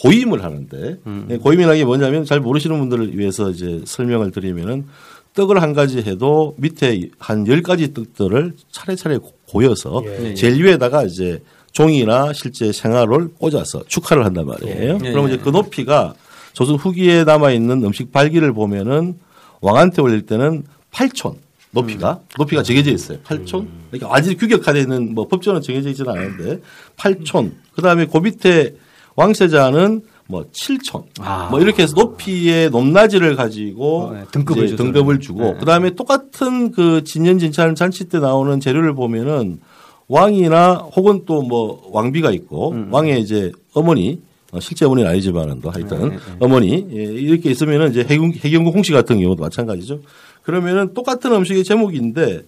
[0.00, 1.26] 고임을 하는데 음.
[1.30, 4.86] 예, 고임이라는 게 뭐냐면 잘 모르시는 분들을 위해서 이제 설명을 드리면은
[5.34, 10.30] 떡을 한 가지 해도 밑에 한 열 가지 떡들을 차례차례 고여서 예.
[10.30, 10.34] 예.
[10.34, 14.98] 제일 위에다가 이제 종이나 실제 생화를 꽂아서 축하를 한단 말이에요.
[15.04, 15.10] 예.
[15.10, 15.34] 그러면 예.
[15.34, 16.14] 이제 그 높이가
[16.52, 19.18] 조선 후기에 남아 있는 음식 발기를 보면은
[19.60, 21.36] 왕한테 올릴 때는 8촌
[21.70, 23.18] 높이가 높이가 정해져 있어요.
[23.24, 23.66] 8촌.
[23.90, 26.60] 그러니까 완전히 규격화되어 있는 뭐 법조는 정해져 있지는 않은데
[26.96, 27.52] 8촌.
[27.74, 28.74] 그다음에 그 밑에
[29.16, 31.04] 왕세자는 뭐 7촌.
[31.20, 31.48] 아.
[31.50, 34.24] 뭐 이렇게 해서 높이의 높낮이를 가지고 어, 네.
[34.32, 34.76] 등급을.
[34.76, 35.54] 등급을 주고 네.
[35.60, 39.60] 그다음에 똑같은 그 진년 진찰 잔치 때 나오는 재료를 보면은
[40.08, 42.88] 왕이나 혹은 또 뭐 왕비가 있고 음.
[42.90, 46.22] 왕의 이제 어머니 어, 실제 어머니는 아니지만은도 하여튼 네, 네.
[46.40, 50.00] 어머니 예, 이렇게 있으면은 이제 해경 해경국 홍씨 같은 경우도 마찬가지죠.
[50.42, 52.42] 그러면은 똑같은 음식의 제목인데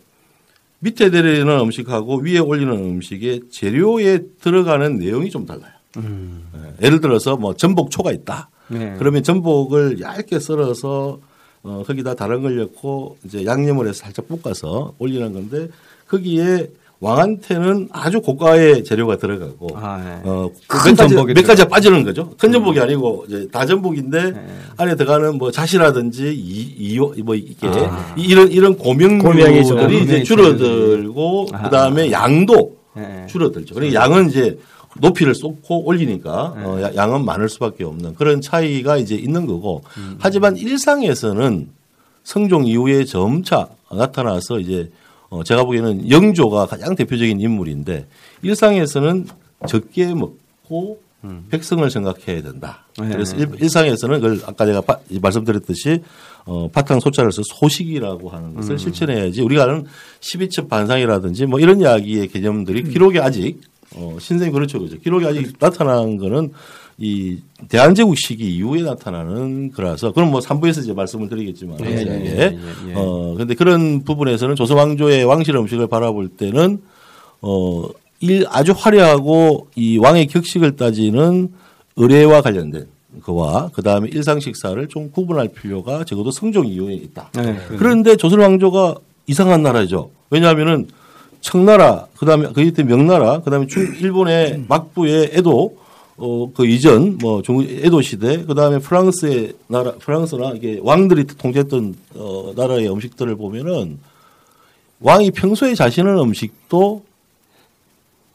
[0.80, 5.72] 밑에 내리는 음식하고 위에 올리는 음식의 재료에 들어가는 내용이 좀 달라요.
[5.96, 8.50] 예, 예를 들어서 뭐 전복초가 있다.
[8.68, 8.96] 네.
[8.98, 11.20] 그러면 전복을 얇게 썰어서
[11.62, 15.68] 어, 거기다 다른 걸 넣고 이제 양념을 해서 살짝 볶아서 올리는 건데
[16.06, 16.68] 거기에
[17.04, 20.20] 왕한테는 아주 고가의 재료가 들어가고 아, 네.
[20.24, 22.30] 어, 큰 몇 가지, 전복이 몇 가지가 빠지는 거죠.
[22.38, 24.46] 큰 전복이 아니고 이제 다전복인데 네.
[24.78, 28.14] 안에 들어가는 뭐 자시라든지 이, 이, 뭐 이게 아.
[28.16, 28.74] 이런 이런.
[28.78, 31.62] 고명류들이 이제 줄어들고 아.
[31.64, 33.26] 그다음에 양도 네.
[33.28, 33.74] 줄어들죠.
[33.74, 34.58] 그러니까 양은 이제
[35.00, 39.82] 높이를 쏟고 올리니까 어, 야- 양은 많을 수밖에 없는 그런 차이가 이제 있는 거고
[40.18, 41.68] 하지만 일상에서는
[42.22, 44.90] 성종 이후에 점차 나타나서 이제
[45.30, 48.06] 어, 제가 보기에는 영조가 가장 대표적인 인물인데
[48.42, 49.26] 일상에서는
[49.68, 51.02] 적게 먹고
[51.50, 52.84] 백성을 생각해야 된다.
[53.00, 53.08] 네.
[53.08, 56.02] 그래서 일, 일상에서는 그걸 아까 제가 바- 말씀드렸듯이
[56.44, 59.87] 어, 바탕 소자를 서 소식이라고 하는 것을 실천해야지 우리가 아는
[60.20, 63.58] 12첩 반상이라든지 뭐 이런 이야기의 개념들이 기록에 아직
[63.96, 64.78] 어, 신생이 그렇죠.
[64.78, 64.98] 그렇죠.
[64.98, 66.52] 기록에 아직 나타난 거는
[66.98, 72.24] 이 대한제국 시기 이후에 나타나는 거라서 그럼 뭐 3부에서 이제 말씀을 드리겠지만 예, 예, 자세하게.
[72.24, 72.59] 예, 예,
[72.90, 72.92] 예.
[72.94, 76.80] 어 근데 그런 부분에서는 조선 왕조의 왕실 음식을 바라볼 때는
[77.40, 77.88] 어
[78.24, 81.52] 일 아주 화려하고 이 왕의 격식을 따지는
[81.96, 82.87] 의례와 관련된
[83.22, 87.30] 그와 그 다음에 일상 식사를 좀 구분할 필요가 적어도 성종 이후에 있다.
[87.35, 87.59] 네.
[87.76, 88.94] 그런데 조선 왕조가
[89.26, 90.11] 이상한 나라죠.
[90.30, 90.88] 왜냐하면은
[91.42, 95.76] 청나라, 그 다음에 그 이때 명나라, 그 다음에 중 일본의 막부의 에도
[96.16, 102.88] 어 그 이전 뭐중 에도 시대, 그다음에 프랑스의 나라, 프랑스나 이게 왕들이 통제했던 어 나라의
[102.90, 103.98] 음식들을 보면은
[105.00, 107.03] 왕이 평소에 자신의 음식도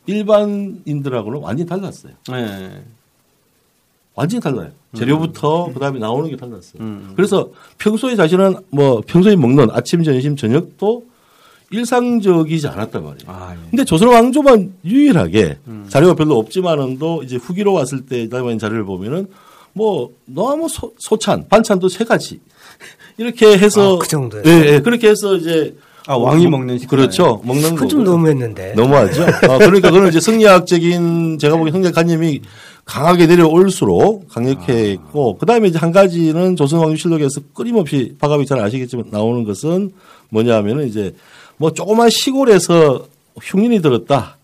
[0.07, 2.13] 일반인들하고는 완전히 달랐어요.
[2.29, 2.83] 네.
[4.15, 4.71] 완전히 달라요.
[4.97, 6.81] 재료부터 그다음에 나오는 게 달랐어요.
[6.81, 7.13] 음.
[7.15, 11.05] 그래서 평소에 자신은 뭐 평소에 먹는 아침, 점심, 저녁도
[11.71, 13.23] 일상적이지 않았단 말이에요.
[13.27, 13.69] 아, 예.
[13.69, 15.57] 근데 조선 왕조만 유일하게
[15.89, 19.27] 자료가 별로 없지만은도 이제 후기로 왔을 때 남은 자료를 보면은
[19.73, 22.39] 뭐 너무 소, 소찬 반찬도 세 가지
[23.17, 24.43] 이렇게 해서 아, 그 정도예요?
[24.45, 24.79] 예, 예.
[24.79, 25.75] 그렇게 해서 이제
[26.07, 26.89] 아, 왕이 먹는 식사예요?
[26.89, 27.41] 그렇죠.
[27.43, 28.03] 먹는 그건 좀.
[28.03, 28.73] 너무했는데.
[28.75, 29.23] 너무하죠.
[29.23, 32.41] 아, 그러니까 그는 이제 성리학적인 제가 보기엔 성리학 관념이
[32.83, 39.91] 강하게 내려올수록 강력했고 그다음에 이제 한 가지는 조선왕실록에서 끊임없이 박아비 잘 아시겠지만 나오는 것은
[40.29, 41.13] 뭐냐면은 이제
[41.59, 43.05] 뭐 조그만 시골에서
[43.41, 44.37] 흉년이 들었다.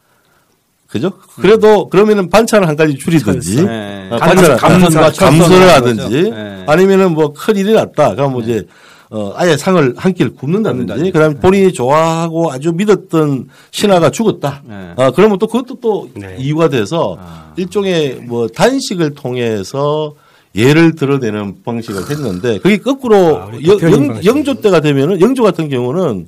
[0.88, 1.12] 그죠?
[1.42, 4.10] 그래도 그러면은 반찬을 한 가지 줄이든지 네.
[4.12, 6.30] 아, 감- 반찬을 감사- 감사를 감사를 하든지.
[6.30, 6.64] 네.
[6.68, 8.16] 아니면은 뭐 큰 일이 났다.
[8.16, 8.64] 그럼 뭐 이제
[9.10, 11.12] 어 아예 상을 한 끼를 굽는다든지 굽는다든지.
[11.12, 14.62] 그다음에 본인이 좋아하고 아주 믿었던 신하가 죽었다.
[14.66, 14.94] 네.
[14.98, 16.36] 아 그러면 또 그것도 또 네.
[16.40, 17.54] 이유가 돼서 아.
[17.58, 20.14] 일종의 뭐 단식을 통해서
[20.56, 24.24] 예를 드러내는 방식을 했는데 그게 거꾸로 아, 영.
[24.24, 26.28] 영조 때가 되면은 영조 같은 경우는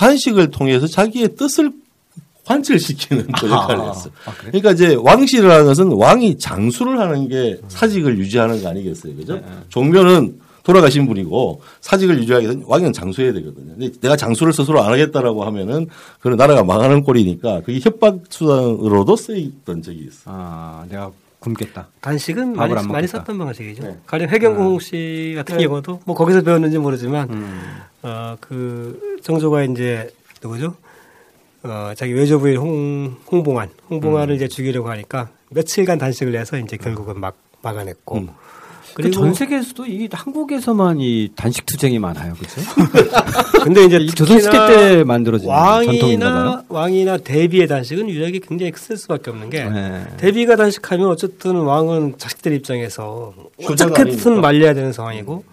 [0.00, 1.72] 단식을 통해서 자기의 뜻을
[2.46, 4.08] 관철시키는 또 역할을 아, 했어.
[4.24, 4.32] 아?
[4.38, 9.34] 그러니까 이제 왕실이라는 것은 왕이 장수를 하는 게 사직을 유지하는 거 아니겠어요, 그죠?
[9.34, 9.42] 네.
[9.68, 13.74] 종묘는 돌아가신 분이고 사직을 유지하게 되면 왕은 장수해야 되거든요.
[13.76, 15.86] 근데 내가 장수를 스스로 안 하겠다라고 하면은
[16.20, 20.22] 그런 나라가 망하는 꼴이니까 그게 협박 수단으로도 쓰였던 적이 있어.
[20.24, 21.88] 아, 내가 굶겠다.
[22.00, 23.06] 단식은 밥을 많이, 안 많이.
[23.06, 23.82] 썼던 방식이죠.
[23.82, 23.98] 네.
[24.06, 25.64] 가령 해경공 씨 같은 네.
[25.66, 27.80] 경우도 뭐 거기서 배웠는지 모르지만 음.
[28.02, 30.10] 어, 그 정조가 이제
[30.42, 30.76] 누구죠?
[31.62, 33.74] 어, 자기 외조부인 홍, 홍봉안, 음.
[33.90, 38.28] 홍봉안을 이제 죽이려고 하니까 며칠간 단식을 해서 이제 결국은 막 막아냈고.
[39.00, 39.02] 음.
[39.02, 42.60] 그 그리고 전 세계에서도 이 한국에서만 이 단식 투쟁이 많아요, 그렇죠?
[43.64, 45.48] 근데 이제 이 조선 시대 특히나 때 만들어진.
[45.48, 50.04] 왕이나 왕이나 대비의 단식은 유력이 굉장히 클 수밖에 없는 게 네.
[50.16, 53.32] 대비가 단식하면 어쨌든 왕은 자식들 입장에서
[53.64, 54.30] 어떻게든 아니니까.
[54.40, 55.44] 말려야 되는 상황이고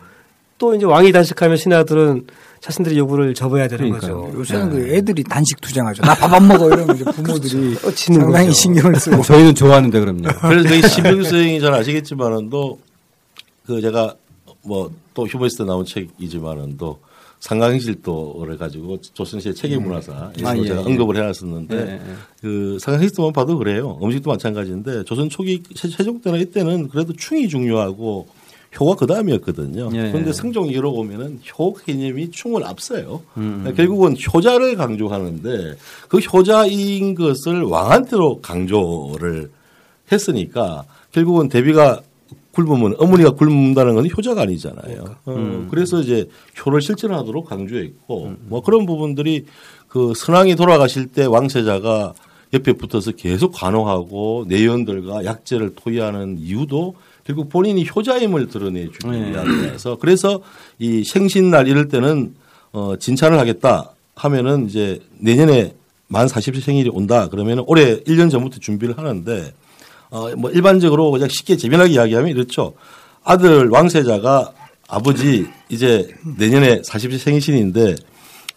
[0.57, 2.25] 또 이제 왕이 단식하면 신하들은
[2.61, 4.21] 자신들의 요구를 접어야 되는 그러니까요.
[4.23, 4.39] 거죠.
[4.39, 6.01] 요새는 그 애들이 단식 투쟁하죠.
[6.01, 8.59] 나 밥 안 먹어 이러면 이제 부모들이 어, 지는 상당히 거죠.
[8.59, 9.21] 신경을 쓰고.
[9.21, 10.23] 저희는 좋아하는데 그럼요.
[10.41, 12.79] 그래서 저희 신병 선생이 잘 아시겠지만은도
[13.67, 14.15] 그 제가
[14.63, 16.99] 뭐 또 휴머니스트 나온 책이지만은도
[17.39, 20.85] 상강실도를 가지고 조선 시대 체계 문화사 아, 예, 제가 예.
[20.85, 21.99] 언급을 해놨었는데 예, 예.
[22.41, 23.97] 그 상강실도만 봐도 그래요.
[24.01, 28.27] 음식도 마찬가지인데 조선 초기 세- 세종 때나 이때는 그래도 충이 중요하고
[28.79, 29.89] 효가 그 다음이었거든요.
[29.93, 30.33] 예, 그런데 예.
[30.33, 33.21] 성종 이후로 보면은 효 개념이 충을 앞서요.
[33.37, 33.73] 음.
[33.75, 35.77] 결국은 효자를 강조하는데
[36.09, 39.49] 그 효자인 것을 왕한테로 강조를
[40.11, 42.01] 했으니까 결국은 대비가
[42.57, 45.15] 굶으면 어머니가 굶는다는 건 효자가 아니잖아요.
[45.25, 45.67] 어, 음.
[45.69, 46.27] 그래서 이제
[46.65, 49.45] 효를 실천하도록 강조했고 뭐 그런 부분들이
[49.87, 52.13] 그 선왕이 돌아가실 때 왕세자가
[52.53, 59.31] 옆에 붙어서 계속 관호하고 내연들과 약재를 토의하는 이유도 결국 본인이 효자임을 드러내주기 네.
[59.31, 60.41] 위함이라서 그래서
[60.79, 62.35] 이 생신날 이럴 때는
[62.71, 65.73] 어 진찬을 하겠다 하면은 이제 내년에
[66.07, 69.53] 만 40세 생일이 온다 그러면은 올해 1년 전부터 준비를 하는데
[70.09, 72.73] 어 뭐 일반적으로 그냥 쉽게 재미나게 이야기하면 이렇죠.
[73.23, 74.51] 아들 왕세자가
[74.87, 77.95] 아버지 이제 내년에 40세 생신인데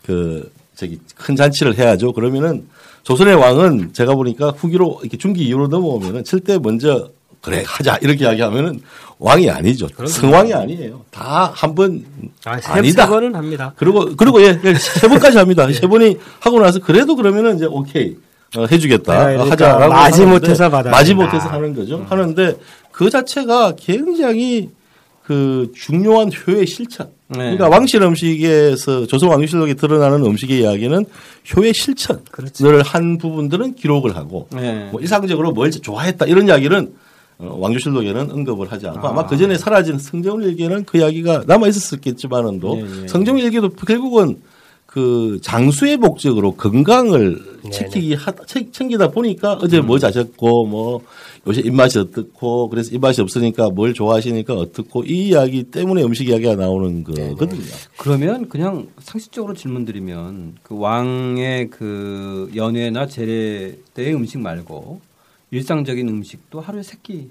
[0.04, 2.12] 그 저기 큰 잔치를 해야죠.
[2.12, 2.68] 그러면은
[3.02, 7.10] 조선의 왕은 제가 보니까 후기로 이렇게 중기 이후로 넘어오면은 칠때 먼저
[7.40, 8.80] 그래 하자 이렇게 이야기하면은
[9.18, 9.88] 왕이 아니죠.
[10.06, 11.04] 성왕이 아니에요.
[11.10, 12.04] 다 한번
[12.44, 12.58] 아.
[12.60, 13.72] 세 번은 합니다.
[13.76, 15.66] 그리고 그리고 예, 예, 세 번까지 합니다.
[15.72, 18.16] 세 번이 하고 나서 그래도 그러면은 이제 오케이 어,
[18.56, 21.14] 해주겠다 네, 그러니까 하자라고 마지 못해서 받아야 마지.
[21.14, 22.04] 못해서 하는 거죠.
[22.08, 22.56] 하는데
[22.90, 24.70] 그 자체가 굉장히
[25.24, 27.08] 그 중요한 효의 실천.
[27.28, 27.38] 네.
[27.38, 31.04] 그러니까 왕실 음식에서 조선 왕실록에 드러나는 음식의 이야기는
[31.56, 34.88] 효의 실천을 한 부분들은 기록을 하고 네.
[34.90, 36.92] 뭐 일상적으로 뭘 좋아했다 이런 이야기는
[37.38, 39.12] 어, 왕조실록에는 언급을 하지 않고 아.
[39.12, 43.08] 마그 전에 사라진 성경 일기는 그 이야기가 남아 있었겠지만은도 예, 예.
[43.08, 44.36] 성경 일기도 결국은
[44.90, 47.70] 그 장수의 목적으로 건강을 네네.
[47.70, 51.00] 지키기 하다 챙- 챙기다 보니까 어제 뭐 자셨고 뭐
[51.46, 57.04] 요새 입맛이 어떻고 그래서 입맛이 없으니까 뭘 좋아하시니까 어떻고 이 이야기 때문에 음식 이야기가 나오는
[57.04, 57.62] 거거든요.
[57.98, 65.00] 그러면 그냥 상식적으로 질문드리면 그 왕의 그 연회나 제례 때의 음식 말고
[65.52, 67.28] 일상적인 음식도 하루에 세끼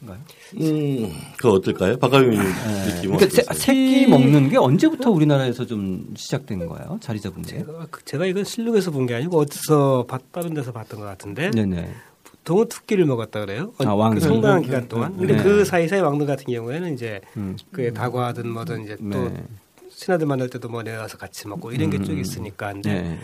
[0.00, 0.18] 인가요?
[0.60, 1.96] 음, 그 어떨까요?
[1.98, 3.52] 박가민 느낌 그러니까 세, 어떠세요?
[3.54, 6.98] 세끼 먹는 게 언제부터 우리나라에서 좀 시작된 거예요?
[7.02, 7.58] 자리 잡은 게?
[7.58, 11.50] 제가, 그- 제가 이건 실록에서 본 게 아니고 어디서 봤, 다른 데서 봤던 것 같은데
[11.50, 11.90] 네네.
[12.24, 13.72] 보통은 두 끼를 먹었다 그래요.
[13.78, 14.10] 아.
[14.10, 15.16] 그 상당한 음, 기간 동안.
[15.16, 15.42] 근데 네.
[15.42, 17.56] 그 사이사이 왕들 같은 경우에는 이제 음.
[17.72, 19.42] 그 다과든 뭐든 이제 또 네.
[19.90, 22.72] 신하들 만날 때도 뭐 내가서 같이 먹고 이런 게 쭉 있으니까.
[22.72, 23.18] 근데 네.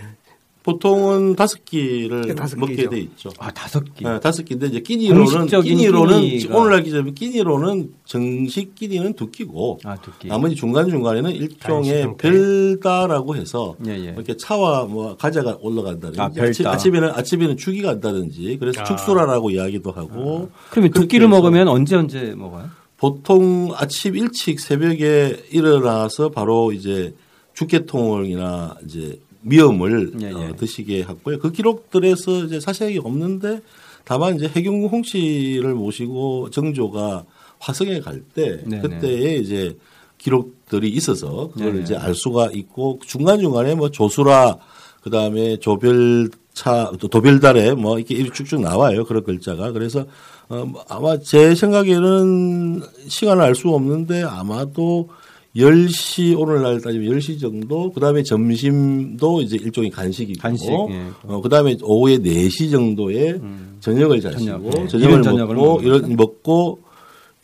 [0.65, 2.91] 보통은 다섯 끼를 네, 다섯 먹게 끼죠.
[2.91, 3.31] 돼 있죠.
[3.39, 4.03] 아 다섯 끼.
[4.03, 6.57] 네, 다섯 끼인데 이제 끼니로는 끼니로는 끼니가.
[6.59, 10.27] 오늘 알기 전에 끼니로는 정식 끼니는 두 끼고 아 두 끼.
[10.29, 12.17] 나머지 중간 중간에는 일종의.
[12.17, 14.15] 별다라고 해서 예, 예.
[14.17, 16.49] 이렇게 차와 뭐 과자가 올라간다든지 아, 별다.
[16.49, 18.85] 아침, 아침에는 아침에는 죽이 간다든지 그래서 아.
[18.85, 22.71] 축수라라고 이야기도 하고 그러면 두 끼를 먹으면 언제 언제 먹어요?
[22.97, 27.15] 보통 아침 일찍 새벽에 일어나서 바로 이제
[27.53, 30.33] 죽개통이나 이제 미음을 예, 예.
[30.33, 31.39] 어, 드시게 하고요.
[31.39, 33.61] 그 기록들에서 이제 사실이 없는데
[34.05, 37.25] 다만 이제 해경궁 홍 씨를 모시고 정조가
[37.59, 38.83] 화성에 갈때 네네.
[38.83, 39.77] 그때에 이제
[40.19, 41.83] 기록들이 있어서 그걸 네네.
[41.83, 44.59] 이제 알 수가 있고 중간 중간에 뭐 조수라
[45.03, 50.07] 그 다음에 조별차 또 도별달에 뭐 이렇게 이렇게 쭉쭉 나와요 그런 글자가 그래서
[50.49, 55.09] 어, 뭐 아마 제 생각에는 시간을 알 수 없는데 아마도
[55.57, 61.03] 10시 오늘날 따지면 10시 정도 그다음에 점심도 이제 일종의 간식이고 간식, 예.
[61.23, 63.41] 어, 그다음에 오후에 4시 정도에
[63.81, 65.23] 저녁을 자시고 저녁, 예.
[65.23, 66.79] 저녁을 이런 먹고 이런 먹고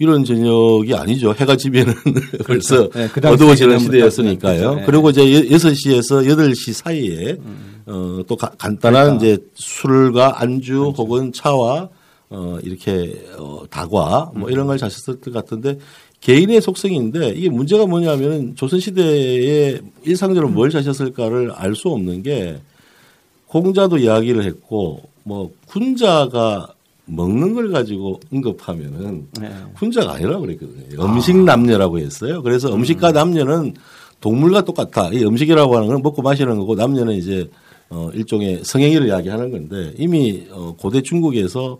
[0.01, 1.35] 이런 저녁이 아니죠.
[1.39, 1.93] 해가 지면은
[2.47, 4.59] 벌써 네, 그 어두워지는 시대였으니까요.
[4.61, 4.75] 그렇죠.
[4.81, 4.87] 네.
[4.87, 7.37] 그리고 이제 6시에서 8시 사이에
[7.87, 9.25] 어, 또 가- 간단한 그러니까.
[9.27, 11.91] 이제 술과 안주 혹은 차와
[12.31, 15.79] 어, 이렇게 어, 다과 뭐 이런 걸 자셨을 것 같은데
[16.21, 22.59] 개인의 속성인데 이게 문제가 뭐냐면은 조선시대에 일상적으로 뭘 자셨을까를 알 수 없는 게
[23.47, 26.69] 공자도 이야기를 했고 뭐 군자가
[27.07, 29.51] 먹는 걸 가지고 언급하면은 네.
[29.75, 31.05] 군자가 아니라고 그랬거든요.
[31.05, 32.43] 음식 남녀라고 했어요.
[32.43, 33.75] 그래서 음식과 남녀는
[34.21, 35.11] 동물과 똑같아.
[35.13, 37.49] 이 음식이라고 하는 건 먹고 마시는 거고 남녀는 이제
[37.89, 41.79] 어 일종의 성행위를 이야기하는 건데 이미 어 고대 중국에서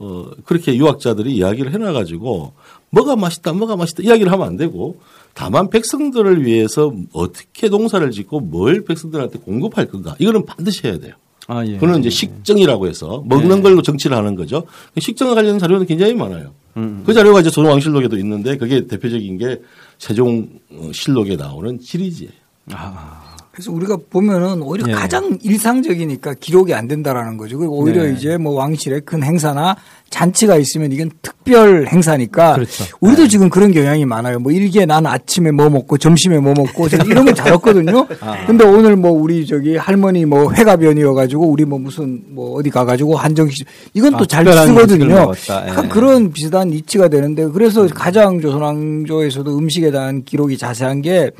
[0.00, 2.52] 어 그렇게 유학자들이 이야기를 해놔 가지고
[2.90, 5.00] 뭐가 맛있다, 뭐가 맛있다 이야기를 하면 안 되고
[5.34, 11.14] 다만 백성들을 위해서 어떻게 농사를 짓고 뭘 백성들한테 공급할 건가 이거는 반드시 해야 돼요.
[11.48, 11.74] 아 예.
[11.74, 13.62] 그거는 이제 식정이라고 해서 먹는 네.
[13.62, 14.64] 걸로 정치를 하는 거죠.
[14.98, 16.52] 식정과 관련된 자료는 굉장히 많아요.
[16.76, 17.02] 음.
[17.04, 19.60] 그 자료가 이제 조선왕실록에도 있는데 그게 대표적인 게
[19.98, 22.32] 세종실록에 나오는 지리지예요.
[22.72, 23.27] 아.
[23.58, 24.92] 그래서 우리가 보면은 오히려 예.
[24.92, 27.58] 가장 일상적이니까 기록이 안 된다라는 거죠.
[27.58, 28.12] 그리고 오히려 네.
[28.12, 29.76] 이제 뭐 왕실의 큰 행사나
[30.10, 32.84] 잔치가 있으면 이건 특별 행사니까 그렇죠.
[33.00, 34.38] 우리도 지금 그런 경향이 많아요.
[34.38, 38.06] 뭐 일기에 난 아침에 뭐 먹고 점심에 뭐 먹고 이런 거 잘했거든요.
[38.22, 38.46] 아.
[38.46, 42.84] 근데 오늘 뭐 우리 저기 할머니 뭐 회가변이어 가지고 우리 뭐 무슨 뭐 어디 가
[42.84, 45.14] 가지고 한정식 이건 아, 또잘 특별한 음식을 쓰거든요.
[45.16, 45.64] 먹었다.
[45.64, 45.70] 예.
[45.70, 51.32] 약간 그런 비슷한 이치가 되는데 그래서 가장 조선왕조에서도 음식에 대한 기록이 자세한 게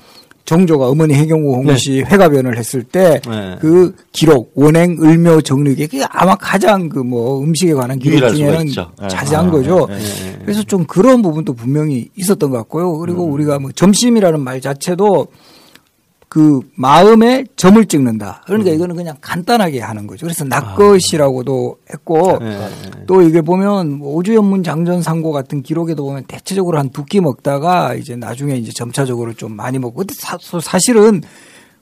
[0.49, 3.57] 정조가 어머니 해경우 홍씨 회가변을 했을 때 네.
[3.61, 8.67] 그 기록 원행 을묘 정리계 그게 아마 가장 그 뭐 음식에 관한 기록 중에는.
[8.67, 9.09] 네.
[9.09, 9.87] 자세한 아, 거죠.
[9.89, 10.39] 네, 네, 네.
[10.43, 12.99] 그래서 좀 그런 부분도 분명히 있었던 것 같고요.
[12.99, 13.33] 그리고 음.
[13.33, 15.29] 우리가 뭐 점심이라는 말 자체도
[16.29, 18.43] 그 마음에 점을 찍는다.
[18.47, 20.27] 그러니까 이거는 그냥 간단하게 하는 거죠.
[20.27, 22.59] 그래서 낚것이라고도 했고 네.
[23.07, 27.95] 또 이게 보면 뭐 오주연문 장전 상고 같은 기록에도 보면 대체적으로 한 두 끼 먹다가
[27.95, 31.23] 이제 나중에 이제 점차적으로 좀 많이 먹고 근데 사, 사실은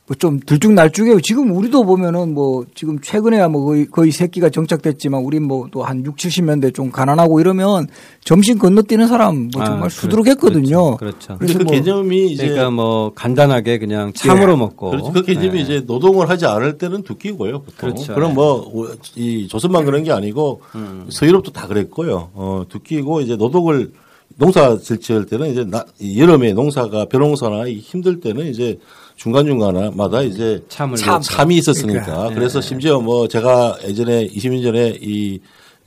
[0.08, 1.20] 뭐 좀 들쭉날쭉해요.
[1.20, 6.04] 지금 우리도 보면은 뭐 지금 최근에야 뭐 거의, 거의 새끼가 정착됐지만 우린 뭐 또 한
[6.04, 7.88] 6, 70년대 좀 가난하고 이러면
[8.22, 10.96] 점심 건너뛰는 사람 뭐 아, 정말 그렇- 수두룩했거든요.
[10.98, 11.36] 그렇죠.
[11.38, 14.56] 그래서 그 뭐 개념이 이제 그러니까 뭐 간단하게 그냥 참으로 예.
[14.56, 14.90] 먹고.
[14.90, 15.12] 그렇죠.
[15.12, 15.60] 그 개념이 네.
[15.60, 17.62] 이제 노동을 하지 않을 때는 두 끼고요.
[17.62, 17.74] 보통.
[17.76, 18.14] 그렇죠.
[18.14, 18.72] 그럼 뭐
[19.16, 21.06] 이 조선만 그런 게 아니고 음.
[21.08, 22.30] 서유럽도 다 그랬고요.
[22.34, 23.90] 어, 두 끼고 이제 노동을
[24.38, 28.78] 농사 지을 때는 이제 나, 이 여름에 농사가 벼농사나 이 힘들 때는 이제
[29.16, 31.20] 중간중간마다 이제 참을 참.
[31.20, 32.34] 참이 있었으니까 그러니까.
[32.34, 35.40] 그래서 심지어 뭐 제가 예전에 20년 전에 이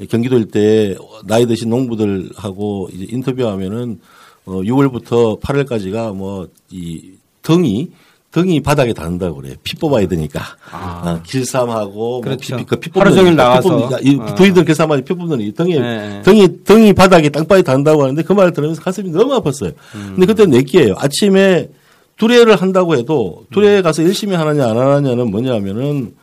[0.10, 4.00] 경기도 일대에 나이 드신 농부들하고 이제 인터뷰하면은
[4.46, 7.12] 어 6월부터 8월까지가 뭐 이
[7.42, 7.90] 등이
[8.32, 9.56] 등이 바닥에 닿는다고 그래요.
[9.64, 10.40] 피 뽑아야 되니까.
[10.72, 12.58] 아, 길쌈하고 그렇죠.
[12.58, 13.70] 뭐 피, 피, 피 하루 뽑는 종일 피 나가서.
[13.90, 14.36] 뽑는- 이 어.
[14.36, 16.22] 부인들 길쌈하고 피 뽑는 이 등이 네.
[16.24, 19.74] 등이 등이 바닥에 땅바닥에 닿는다고 하는데 그 말을 들으면서 가슴이 너무 아팠어요.
[19.96, 20.14] 음.
[20.16, 20.94] 근데 그때 내기예요.
[21.00, 21.70] 아침에
[22.20, 26.14] 두레를 한다고 해도 두레 가서 열심히 하느냐 안 하느냐는 뭐냐면은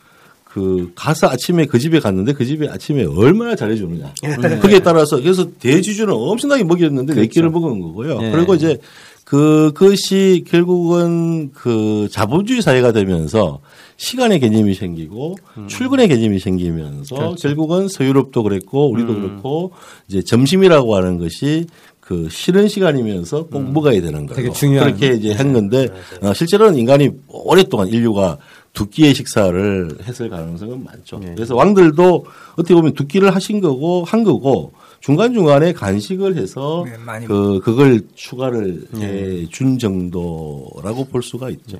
[0.45, 4.13] 그 가서 아침에 그 집에 갔는데 그 집에 아침에 얼마나 잘해주느냐.
[4.23, 4.59] 네.
[4.59, 8.19] 그게 따라서 그래서 대주주는 엄청나게 먹였는데 네 끼를 먹은 거고요.
[8.19, 8.31] 네.
[8.31, 8.77] 그리고 이제
[9.23, 13.59] 그것이 결국은 그 자본주의 사회가 되면서
[13.97, 15.35] 시간의 개념이 생기고
[15.67, 17.19] 출근의 개념이 생기면서 음.
[17.19, 17.47] 그렇죠.
[17.47, 19.21] 결국은 서유럽도 그랬고 우리도 음.
[19.21, 19.73] 그렇고
[20.07, 21.65] 이제 점심이라고 하는 것이
[22.07, 24.49] 그 쉬는 시간이면서 꼭 먹어야 되는 거예요.
[24.49, 24.53] 음.
[24.79, 25.89] 그렇게 이제 한 건데
[26.21, 28.37] 어, 실제로는 인간이 오랫동안 인류가
[28.71, 31.19] 두 끼의 식사를 했을 가능성은 많죠.
[31.19, 31.33] 네.
[31.35, 37.25] 그래서 왕들도 어떻게 보면 두 끼를 하신 거고 한 거고 중간 중간에 간식을 해서 네,
[37.25, 39.41] 그 그걸 추가를 네.
[39.41, 41.77] 해준 정도라고 볼 수가 있죠.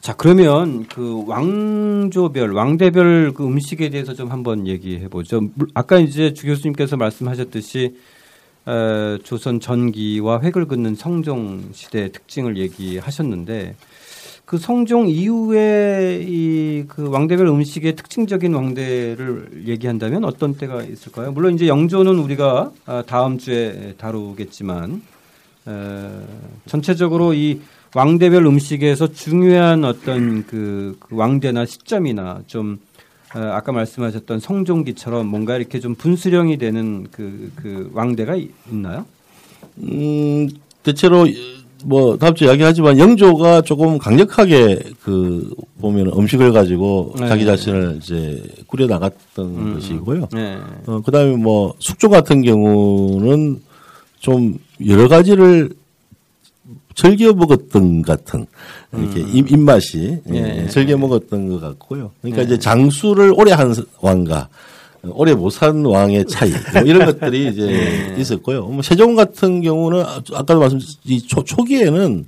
[0.00, 5.40] 자 그러면 그 왕조별 왕대별 그 음식에 대해서 좀 한번 얘기해 보죠.
[5.54, 7.94] 물- 아까 이제 주 교수님께서 말씀하셨듯이
[8.68, 13.74] 에, 조선 전기와 획을 긋는 성종 시대의 특징을 얘기하셨는데
[14.44, 21.32] 그 성종 이후에 이 그 왕대별 음식의 특징적인 왕대를 얘기한다면 어떤 때가 있을까요?
[21.32, 25.02] 물론 이제 영조는 우리가 아, 다음 주에 다루겠지만
[25.68, 26.10] 에,
[26.66, 27.60] 전체적으로 이
[27.94, 32.91] 왕대별 음식에서 중요한 어떤 그, 그 왕대나 시점이나 좀 어,
[33.34, 39.06] 아까 말씀하셨던 성종기처럼 뭔가 이렇게 좀 분수령이 되는 그, 그 왕대가 이- 있나요?
[39.78, 40.48] 음,
[40.82, 41.26] 대체로
[41.84, 47.26] 뭐 다음 주에 이야기하지만 영조가 조금 강력하게 그 보면 음식을 가지고 네.
[47.28, 49.74] 자기 자신을 이제 꾸려 나갔던 음.
[49.74, 50.28] 것이고요.
[50.32, 50.58] 네.
[50.86, 53.60] 어, 그 다음에 뭐 숙조 같은 경우는
[54.20, 55.70] 좀 여러 가지를
[56.94, 58.46] 즐겨 먹었던 같은
[58.96, 60.68] 이렇게 입, 입맛이 예, 예.
[60.68, 62.10] 즐겨 먹었던 것 같고요.
[62.20, 64.48] 그러니까 이제 장수를 오래 한 왕과
[65.14, 68.66] 오래 못 산 왕의 차이 뭐 이런 것들이 이제 있었고요.
[68.66, 72.26] 뭐 세종 같은 경우는 아- 아까도 말씀드렸 이 초, 초기에는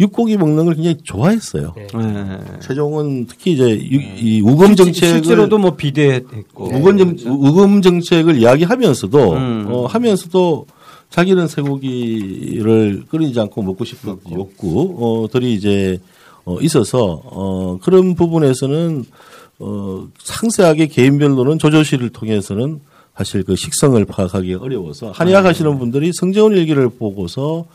[0.00, 1.74] 육고기 먹는 걸 굉장히 좋아했어요.
[1.76, 1.86] 네.
[1.94, 2.38] 네.
[2.60, 9.32] 세종은 특히 이제 유- 이 우금 정책을 실제로도 뭐 비대했고 우금 정 우금 정책을 이야기하면서도
[9.34, 9.66] 음.
[9.68, 10.66] 어, 하면서도
[11.10, 16.00] 자기는 쇠고기를 끓이지 않고 먹고 싶은 욕구들이 이제
[16.44, 19.04] 어, 있어서 어, 그런 부분에서는
[19.58, 22.80] 어, 상세하게 개인별로는 조조실을 통해서는
[23.16, 27.66] 사실 그 식성을 파악하기 어려워서 한의학 하시는 분들이 성재원 일기를 보고서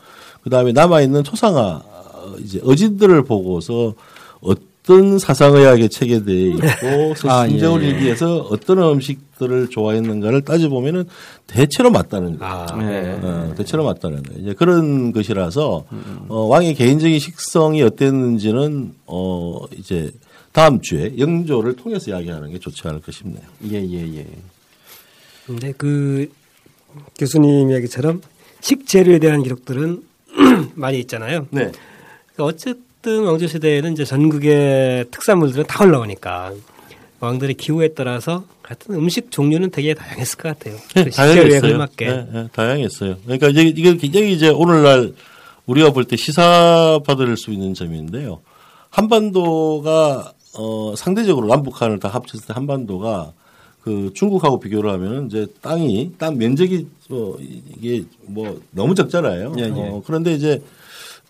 [0.42, 3.94] 그 다음에 남아 있는 초상화 어, 이제 어진들을 보고서
[4.86, 7.90] 어떤 사상의학에 체계되어 있고 아, 성재원 예, 예.
[7.90, 11.04] 일기에서 어떤 음식들을 좋아했는가를 따져보면은
[11.48, 12.54] 대체로 맞다는 거예요.
[12.54, 13.18] 아, 네.
[13.20, 14.42] 어, 대체로 맞다는 거예요.
[14.42, 15.84] 이제 그런 것이라서
[16.28, 20.12] 어, 왕의 개인적인 식성이 어땠는지는 어 이제
[20.52, 23.42] 다음 주에 영조를 통해서 이야기하는 게 좋지 않을까 싶네요.
[23.70, 24.26] 예, 예, 예.
[25.46, 26.30] 근데 그
[27.18, 28.22] 교수님 이야기처럼
[28.60, 30.02] 식재료에 대한 기록들은
[30.74, 31.48] 많이 있잖아요.
[31.50, 31.72] 네.
[32.34, 36.52] 그러니까 어쨌든 왕조 시대에는 이제 전국의 특산물들은 다 올라오니까
[37.20, 40.76] 왕들의 기호에 따라서 같은 음식 종류는 되게 다양했을 것 같아요.
[40.92, 41.60] 그 식재료에 다양했어요.
[41.60, 42.06] 걸맞게.
[42.06, 43.16] 네, 네, 다양했어요.
[43.24, 45.12] 그러니까 이게, 이게 굉장히 이제 오늘날
[45.66, 48.40] 우리가 볼 때 시사받을 수 있는 점인데요.
[48.90, 53.32] 한반도가 어 상대적으로 남북한을 다 합쳤을 때 한반도가
[53.82, 59.54] 그 중국하고 비교를 하면은 이제 땅이 땅 면적이 어 이게 뭐 너무 적잖아요.
[59.58, 59.70] 예, 예.
[59.70, 60.60] 어, 그런데 이제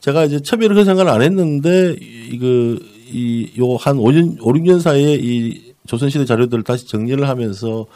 [0.01, 1.97] 제가 이제 처음에는 그런 생각을 안 했는데
[2.31, 2.47] 이거
[3.13, 7.87] 이요한 5년 5, 6년 사이에 이 조선시대 자료들을 다시 정리를 하면서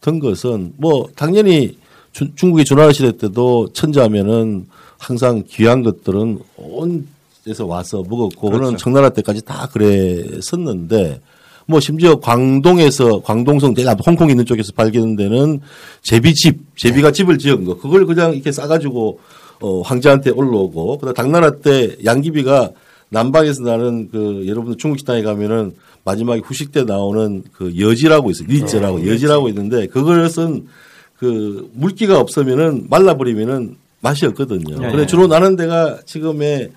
[0.00, 1.76] 든 것은 뭐 당연히
[2.12, 4.66] 주- 중국의 준화 시대 때도 천자하면은
[4.98, 7.06] 항상 귀한 것들은 온
[7.46, 11.20] 에서 와서 먹었고 그는 청나라 때까지 다 그랬었는데
[11.66, 15.60] 뭐 심지어 광동에서 광동성 대가 홍콩 있는 쪽에서 발견되는
[16.02, 17.78] 제비집 제비가 집을 지은 거.
[17.78, 19.20] 그걸 그냥 이렇게 싸가지고
[19.60, 22.70] 어 황제한테 올라오고 그다음 당나라 때 양귀비가
[23.10, 29.06] 남방에서 나는 그 여러분들 중국 식당에 가면은 마지막에 후식 때 나오는 그 여지라고 있어요 리즈라고
[29.06, 30.66] 여지라고 있는데 그것은
[31.18, 34.78] 그 물기가 없으면은 말라버리면은 맛이 없거든요.
[34.78, 34.90] 네.
[34.90, 36.70] 근데 주로 나는 데가 지금의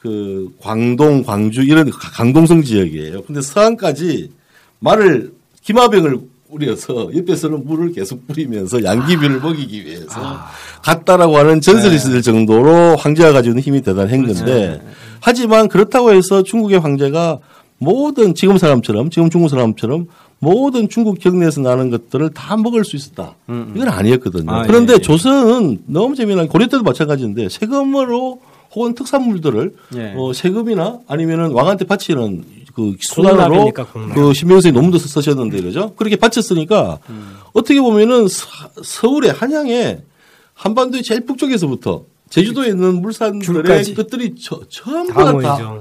[0.00, 3.22] 그 광동, 광주 이런 강동성 지역이에요.
[3.22, 4.30] 근데 서안까지
[4.78, 5.32] 말을
[5.62, 6.20] 기마병을
[6.50, 10.40] 뿌려서 옆에서는 물을 계속 뿌리면서 양귀비를 먹이기 위해서
[10.82, 14.80] 갔다라고 하는 전설이 있을 정도로 황제가 가지고 있는 힘이 대단한 건데
[15.20, 17.38] 하지만 그렇다고 해서 중국의 황제가
[17.78, 20.06] 모든 지금 사람처럼 지금 중국 사람처럼
[20.40, 23.34] 모든 중국 경내에서 나는 것들을 다 먹을 수 있었다.
[23.48, 24.50] 이건 아니었거든요.
[24.50, 25.00] 아, 그런데 예, 예.
[25.00, 28.40] 조선은 너무 재미난 고려 때도 마찬가지인데 세금으로
[28.74, 30.14] 혹은 특산물들을 예.
[30.16, 32.44] 어, 세금이나 아니면은 왕한테 바치는
[32.92, 33.72] 그 수단으로.
[34.14, 35.94] 그 신명선이 논문도 써- 쓰셨는데 그러죠.
[35.96, 36.98] 그렇게 바쳤으니까
[37.52, 38.46] 어떻게 보면은 서,
[38.82, 39.98] 서울의 한양에
[40.54, 43.94] 한반도의 제일 북쪽에서부터 제주도에 있는 물산들의.
[43.94, 45.80] 것들이 저, 전부 다 다.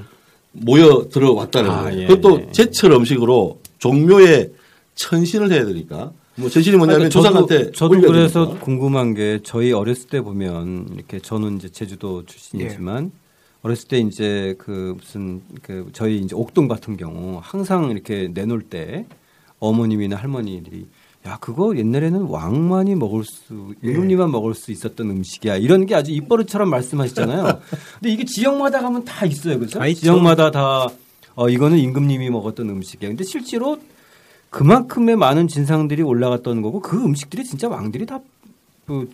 [0.51, 2.01] 모여 들어왔다는 아, 거예요.
[2.03, 2.51] 예, 그것도 예.
[2.51, 4.51] 제철 음식으로 종묘에
[4.95, 6.11] 천신을 해야 되니까.
[6.35, 8.57] 뭐 천신이 뭐냐면 그러니까 조상한테 저도, 저도 그래서.
[8.59, 13.11] 궁금한 게 저희 어렸을 때 보면 이렇게 저는 이제 제주도 출신이지만
[13.61, 19.05] 어렸을 때 이제 그 무슨 그 저희 이제 옥동 같은 경우 항상 이렇게 내놓을 때
[19.59, 20.87] 어머님이나 할머니들이
[21.25, 26.69] 야 그거 옛날에는 왕만이 먹을 수 임금님만 먹을 수 있었던 음식이야 이런 게 아주 입버릇처럼
[26.69, 27.43] 말씀하시잖아요.
[27.99, 29.79] 근데 이게 지역마다 가면 다 있어요, 그렇죠?
[29.93, 30.87] 지역마다 다
[31.35, 33.09] 어, 이거는 임금님이 먹었던 음식이야.
[33.09, 33.77] 근데 실제로
[34.49, 38.19] 그만큼의 많은 진상들이 올라갔던 거고 그 음식들이 진짜 왕들이 다
[38.85, 39.09] 그,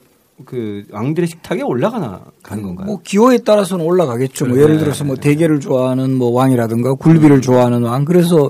[0.45, 2.87] 그 왕들의 식탁에 올라가나 가는 건가요?
[2.87, 4.45] 뭐 기호에 따라서는 올라가겠죠.
[4.47, 8.05] 뭐 예를 들어서 뭐 대게를 좋아하는 뭐 왕이라든가 굴비를 좋아하는 왕.
[8.05, 8.49] 그래서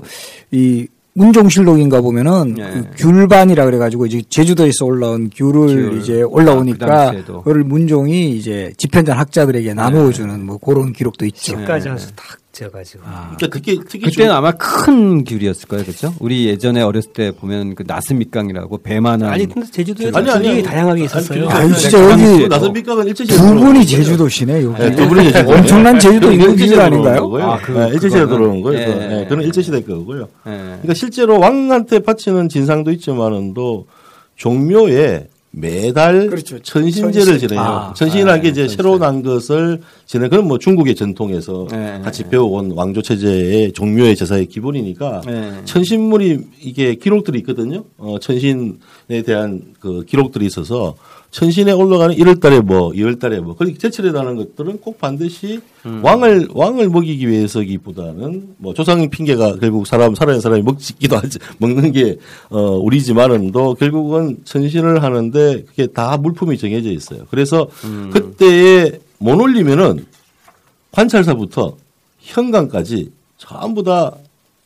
[0.50, 2.70] 이 문종실록인가 보면은 네.
[2.72, 5.98] 그 귤반이라 그래가지고 이제 제주도에서 올라온 귤을 귤.
[6.00, 7.12] 이제 아, 그 올라오니까.
[7.26, 11.56] 그걸 문종이 이제 집현전 학자들에게 나누어주는 뭐 그런 기록도 있죠.
[11.56, 13.02] 집까지 한수탁지 어가지고.
[13.06, 13.32] 아.
[13.36, 16.14] 그러니까 특히 특히 그때는 아마 큰 귤이었을 거예요, 그렇죠?
[16.20, 20.62] 우리 예전에 어렸을 때 보면 그 나스밑강이라고 배만한 아니 근데 제주도에 아니, 아니.
[20.62, 21.48] 다양하게 있었어요.
[21.48, 23.86] 아니, 아니, 진짜 그 여기 나선 밑각은 일제시대 두 분이.
[23.86, 24.78] 제주도시네, 여기.
[24.82, 25.52] 네, 두 분이 제주도.
[25.54, 27.36] 엄청난 제주도 그건 인구 기질 일제시대 아닌가요?
[27.42, 28.26] 아, 그- 네, 일제시대?
[28.26, 28.80] 들어온 거예요.
[28.80, 28.84] 예.
[28.86, 28.98] 그거.
[29.00, 30.28] 네, 그건 일제시대 거고요.
[30.46, 30.50] 예.
[30.50, 33.86] 그러니까 실제로 왕한테 바치는 진상도 있지만은도
[34.36, 36.58] 종묘에 매달 그렇죠.
[36.58, 37.48] 천신제를 천신.
[37.48, 37.60] 지내요.
[37.60, 38.76] 아, 천신이라는 게 아, 이제 천신.
[38.76, 40.28] 새로 난 것을 지내.
[40.28, 42.30] 그건 뭐 중국의 전통에서 네, 같이 네.
[42.30, 45.52] 배워온 왕조 체제의 종묘의 제사의 기본이니까 네.
[45.64, 47.84] 천신물이 이게 기록들이 있거든요.
[47.98, 50.96] 어, 천신에 대한 그 기록들이 있어서
[51.34, 56.00] 천신에 올라가는 1월 달에 뭐, 2월 달에 뭐, 그렇게 제철에 나는 것들은 꼭 반드시 음.
[56.04, 62.18] 왕을, 왕을 먹이기 위해서기보다는 뭐 조상 핑계가 결국 사람, 살아있는 사람이 먹기도 하지, 먹는 게,
[62.50, 67.22] 어, 우리지만은도 결국은 천신을 하는데 그게 다 물품이 정해져 있어요.
[67.28, 68.10] 그래서 음.
[68.12, 70.06] 그때에 못 올리면은
[70.92, 71.76] 관찰사부터
[72.20, 74.12] 현관까지 전부 다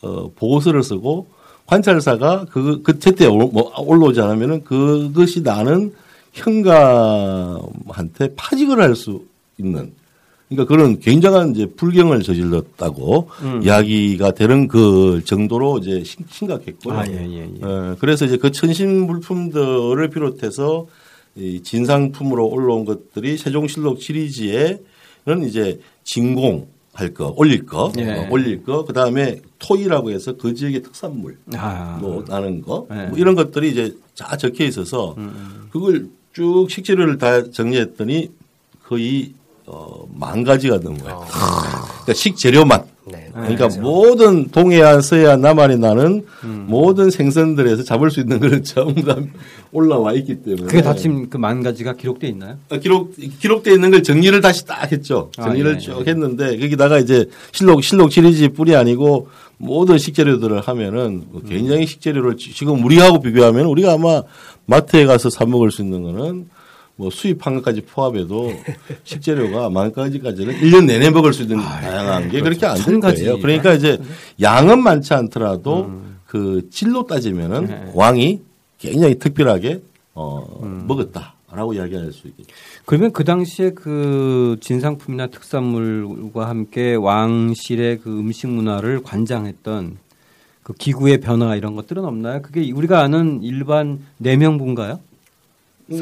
[0.02, 1.28] 어, 보고서를 쓰고
[1.64, 5.94] 관찰사가 그, 그 제때 올- 뭐 올라오지 않으면은 그것이 나는
[6.32, 9.22] 현감한테 파직을 할 수
[9.58, 9.92] 있는
[10.48, 13.60] 그러니까 그런 굉장한 이제 불경을 저질렀다고 음.
[13.62, 16.94] 이야기가 되는 그 정도로 이제 심- 심각했고요.
[16.98, 17.64] 아, 예, 예, 예.
[17.64, 20.86] 어, 그래서 이제 그 천신 물품들을 비롯해서
[21.36, 28.10] 이 진상품으로 올라온 것들이 세종실록 시리즈에는 이제 진공 할 거, 올릴 거, 예.
[28.12, 31.98] 어, 올릴 거, 그 다음에 토이라고 해서 그 지역의 특산물, 아.
[32.00, 32.94] 뭐 나는 거, 예.
[32.94, 35.14] 음, 뭐 이런 것들이 이제 다 적혀 있어서
[35.70, 36.08] 그걸
[36.38, 38.30] 쭉 식재료를 다 정리했더니
[38.86, 39.32] 거의
[39.66, 41.26] 어, 만 가지가 넘어요.
[41.28, 42.84] 그러니까 식재료만.
[43.10, 43.28] 네.
[43.32, 46.66] 그러니까 모든 동해안, 서해안, 남한에 나는 음.
[46.68, 49.16] 모든 생선들에서 잡을 수 있는 것은 전부 다
[49.72, 50.66] 올라와 있기 때문에.
[50.66, 52.56] 그게 다 지금 그 만 가지가 기록돼 있나요?
[52.70, 55.30] 어, 기록 기록돼 있는 걸 정리를 다시 딱 했죠.
[55.38, 56.10] 아, 정리를 예, 쭉 예.
[56.10, 59.28] 했는데 거기다가 이제 실록 실록 시리즈 뿐이 아니고
[59.58, 61.48] 모든 식재료들을 하면은 뭐 음.
[61.48, 64.22] 굉장히 식재료를 지- 지금 우리하고 비교하면 우리가 아마
[64.66, 66.48] 마트에 가서 사 먹을 수 있는 거는
[66.96, 68.52] 뭐 수입한 것까지 포함해도
[69.04, 73.14] 식재료가 만 가지까지는 1년 내내 먹을 수 있는 다양한 게 그렇게 안 아, 천 될.
[73.14, 73.38] 거예요.
[73.40, 73.98] 그러니까 이제
[74.40, 75.90] 양은 많지 않더라도
[76.26, 77.66] 그 질로 따지면은 음.
[77.66, 77.90] 네.
[77.94, 78.40] 왕이
[78.78, 79.80] 굉장히 특별하게
[80.14, 80.84] 어 음.
[80.86, 82.54] 먹었다 라고 이야기할 수 있겠죠.
[82.84, 89.96] 그러면 그 당시에 그 진상품이나 특산물과 함께 왕실의 그 음식 문화를 관장했던
[90.62, 92.42] 그 기구의 변화 이런 것들은 없나요?
[92.42, 95.00] 그게 우리가 아는 일반 내명부인가요?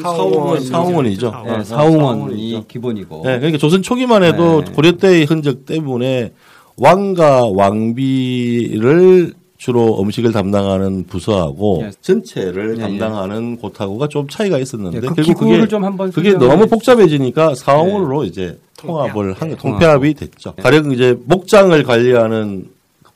[0.03, 1.30] 사홍원, 사홍원이죠.
[1.30, 1.53] 사홍원.
[1.53, 2.66] 네, 아, 사홍원이 사홍원이죠.
[2.66, 3.22] 기본이고.
[3.24, 4.72] 네, 그러니까 조선 초기만 해도 네.
[4.72, 6.32] 고려 때의 흔적 때문에
[6.76, 11.90] 왕과 왕비를 주로 음식을 담당하는 부서하고 예.
[12.00, 16.66] 전체를 예, 담당하는 곳하고 좀 차이가 있었는데 예, 그 결국 그게 좀 한번 그게 너무.
[16.66, 19.78] 복잡해지니까 사홍으로 이제 통합을 한 거, 통합.
[19.78, 20.54] 통폐합이 됐죠.
[20.57, 22.66] 가령 이제 목장을 관리하는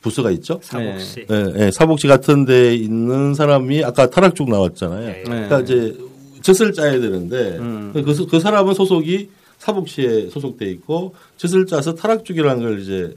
[0.01, 0.59] 부서가 있죠.
[0.63, 1.25] 사복시.
[1.29, 5.07] 예, 예, 사복지 같은 데 있는 사람이 아까 타락죽 나왔잖아요.
[5.07, 5.23] 예, 예.
[5.23, 5.95] 그러니까 이제
[6.41, 7.91] 젖을 짜야 되는데 음.
[7.93, 9.29] 그, 그 사람은 소속이
[9.59, 13.15] 사복시에 소속돼 있고 젖을 짜서 타락죽이라는 걸 이제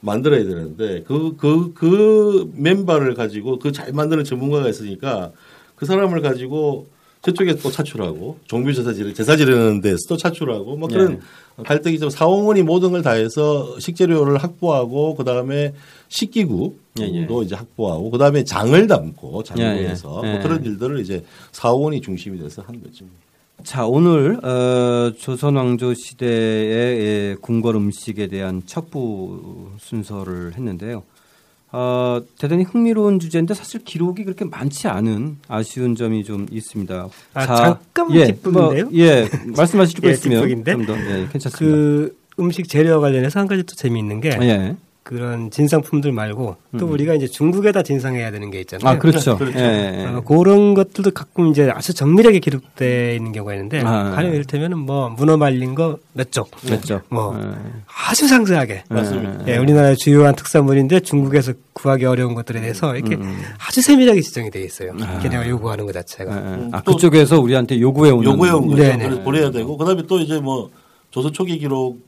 [0.00, 5.32] 만들어야 되는데 그 그 그 멤버를 가지고 그 잘 만드는 전문가가 있으니까
[5.74, 6.86] 그 사람을 가지고
[7.22, 11.20] 저쪽에 또 차출하고 종교 제사 지르 제사 지르는 데서 또 차출하고 뭐 그런
[11.64, 15.72] 갈등이 좀 사홍원이 모든 걸 다해서 식재료를 확보하고 그 다음에
[16.08, 17.26] 식기구도 예, 예.
[17.44, 19.88] 이제 확보하고 그 다음에 장을 담고 장을 예, 예.
[19.88, 20.32] 해서 예.
[20.34, 23.04] 뭐 그런 일들을 이제 사홍원이 중심이 돼서 한 거죠.
[23.66, 31.02] 자, 오늘 어, 조선 왕조 시대의 예, 궁궐 음식에 대한 첩부 순서를 했는데요.
[31.72, 37.08] 어, 대단히 흥미로운 주제인데 사실 기록이 그렇게 많지 않은 아쉬운 점이 좀 있습니다.
[37.34, 38.84] 아, 잠깐만 뒷부분인데요?
[38.84, 40.64] 뭐, 예, 말씀하실 거 예, 있으면?
[40.64, 41.58] 좀 더, 예, 괜찮습니다.
[41.58, 44.76] 그 음식 재료 관련해서 한 가지 또 재미있는 게 예.
[45.06, 48.96] 그런 진상품들 말고 또 우리가 이제 중국에다 진상해야 되는 게 있잖아요.
[48.96, 49.38] 아, 그렇죠.
[49.38, 49.56] 그렇죠.
[49.56, 50.04] 예, 예.
[50.06, 54.10] 어, 그런 것들도 가끔 이제 아주 정밀하게 기록되어 있는 경우가 있는데 아.
[54.10, 57.02] 가령 이를테면은 뭐 문어 말린 거 몇 쪽, 그렇죠.
[57.08, 57.46] 뭐 예.
[58.08, 59.46] 아주 상세하게 맞습니다.
[59.46, 63.16] 예, 우리나라의 주요한 특산물인데 중국에서 구하기 어려운 것들에 대해서 이렇게
[63.64, 64.92] 아주 세밀하게 지정이 되어 있어요.
[65.22, 66.32] 걔네가 요구하는 것 자체가.
[66.34, 66.68] 예, 예.
[66.72, 68.82] 아, 그쪽에서 우리한테 요구해 오는 요구해 온 거죠.
[68.82, 69.04] 네네.
[69.04, 70.70] 그래서 보내야 되고 그다음에 또 이제 뭐
[71.10, 71.98] 조선 초기 기록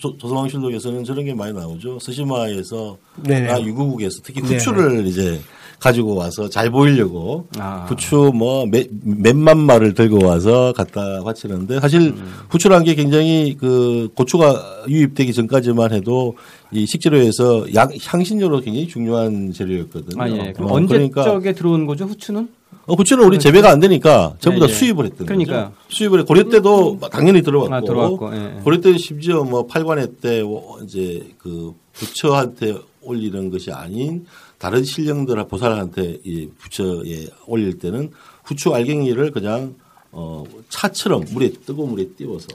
[0.00, 1.98] 조- 조선왕실록에서는 저런 게 많이 나오죠.
[1.98, 3.50] 스시마에서 네네.
[3.50, 4.54] 아 유구국에서 특히 네네.
[4.56, 5.40] 후추를 이제
[5.80, 7.84] 가지고 와서 잘 보이려고 아.
[7.88, 12.14] 후추 뭐 몇, 몇만 마를 들고 와서 갖다 바치는데 사실
[12.48, 16.36] 후추라는 게 굉장히 그 고추가 유입되기 전까지만 해도
[16.72, 20.22] 이 식재료에서 양, 향신료로 굉장히 중요한 재료였거든요.
[20.22, 20.52] 아, 예.
[20.52, 22.48] 그럼 어, 언제 그러니까 적에 들어온 거죠, 후추는?
[22.86, 24.74] 어, 후추는 우리 재배가 안 되니까 전부 다 예, 예.
[24.74, 25.64] 수입을 했던 그러니까요.
[25.70, 25.74] 거죠.
[25.88, 26.24] 수입을 해.
[26.24, 28.60] 고려 때도 당연히 들어왔고, 아, 들어왔고, 예, 예.
[28.62, 30.42] 고려 때 심지어 뭐 팔관회 때
[30.82, 34.26] 이제 그 부처한테 올리는 것이 아닌
[34.58, 38.10] 다른 신령들 보살한테 이 부처에 올릴 때는
[38.44, 39.74] 후추 알갱이를 그냥
[40.16, 42.46] 어 차처럼 물에 뜨거운 물에 띄워서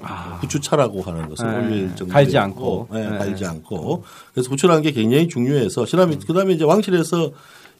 [0.42, 1.62] 후추차라고 하는 것을 아.
[1.62, 2.88] 예, 올릴 정도 갈지 않고.
[2.94, 3.04] 예, 예.
[3.18, 4.04] 갈지 않고
[4.34, 7.32] 그래서 후추라는 게 굉장히 중요해서 그다음에 그다음에 이제 왕실에서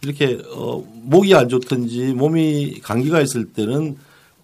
[0.04, 3.98] 이렇게 어 목이 안 좋든지 몸이 감기가 있을 때는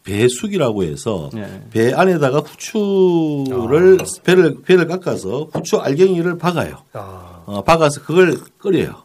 [0.03, 1.63] 배숙이라고 해서 예.
[1.71, 6.83] 배 안에다가 후추를 배를 배를 깎아서 후추 알갱이를 박아요.
[6.93, 9.03] 아, 어, 박아서 그걸 끓여요.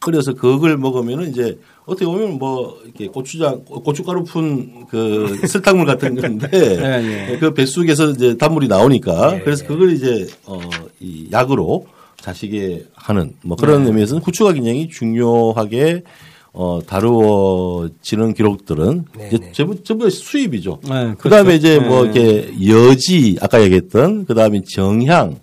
[0.00, 6.48] 끓여서 그걸 먹으면은 이제 어떻게 보면 뭐 이렇게 고추장 고춧가루 푼 그 설탕물 같은 건데
[6.52, 7.38] 예, 예.
[7.38, 9.68] 그 뱃속에서 이제 단물이 나오니까 예, 그래서 예.
[9.68, 11.86] 그걸 이제 어이 약으로
[12.20, 13.88] 자식에 하는 뭐 그런 네.
[13.88, 16.02] 의미에서는 후추가 굉장히 중요하게
[16.52, 19.52] 어 다루어지는 기록들은 네, 이제 네.
[19.52, 20.80] 전부 전부 수입이죠.
[20.88, 21.52] 네, 그다음에 그렇죠.
[21.56, 22.20] 이제 뭐 네.
[22.20, 25.36] 이렇게 여지 아까 얘기했던 그 다음에 정향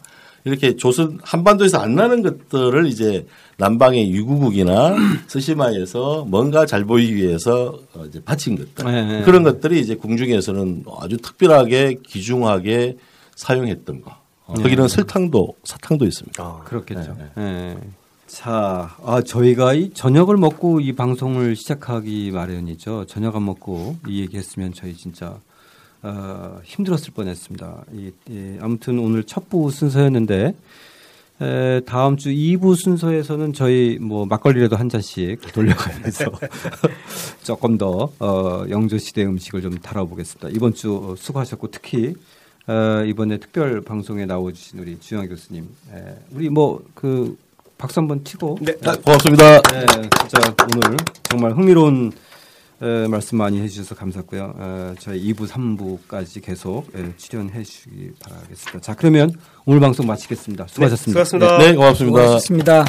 [0.44, 3.26] 이렇게 조선 한반도에서 안 나는 것들을 이제
[3.58, 4.96] 남방의 유구국이나
[5.28, 9.22] 스시마에서 뭔가 잘 보이기 위해서 어, 이제 바친 것들 네, 네.
[9.24, 12.98] 그런 것들이 이제 궁중에서는 아주 특별하게 귀중하게
[13.36, 14.25] 사용했던 거.
[14.48, 14.64] 어, 네.
[14.64, 16.44] 거기는 설탕도 사탕도 있습니다.
[16.44, 17.18] 아, 그렇겠죠.
[17.38, 17.78] 예.
[18.28, 23.06] 자, 아, 저희가 이 저녁을 먹고 이 방송을 시작하기 마련이죠.
[23.06, 25.38] 저녁 안 먹고 이 얘기했으면 저희 진짜
[26.04, 27.84] 어, 힘들었을 뻔했습니다.
[27.94, 30.54] 이, 이, 아무튼 오늘 첫 부 순서였는데
[31.42, 36.26] 에, 다음 주 2부 순서에서는 저희 뭐 막걸리라도 한 잔씩 돌려가면서
[37.44, 40.50] 조금 더 어, 영조 시대 음식을 좀 다뤄보겠습니다.
[40.50, 42.16] 이번 주 수고하셨고 특히
[42.68, 47.38] 어, 이번에 특별 방송에 나와주신 우리 주영 교수님, 에, 우리 뭐 그
[47.78, 48.74] 박수 한번 치고 네.
[48.86, 49.62] 아, 고맙습니다.
[49.62, 49.86] 네,
[50.20, 52.12] 진짜 오늘 정말 흥미로운
[52.82, 54.56] 에, 말씀 많이 해주셔서 감사했고요.
[54.60, 58.80] 에, 저희 2부, 3부까지 계속 에, 출연해 주시기 바라겠습니다.
[58.80, 59.32] 자, 그러면
[59.66, 60.68] 오늘 방송 마치겠습니다.
[60.68, 61.24] 수고하셨습니다.
[61.26, 61.58] 수고하셨습니다.
[61.60, 62.22] 네, 고맙습니다.
[62.22, 62.86] 수고하셨습니다.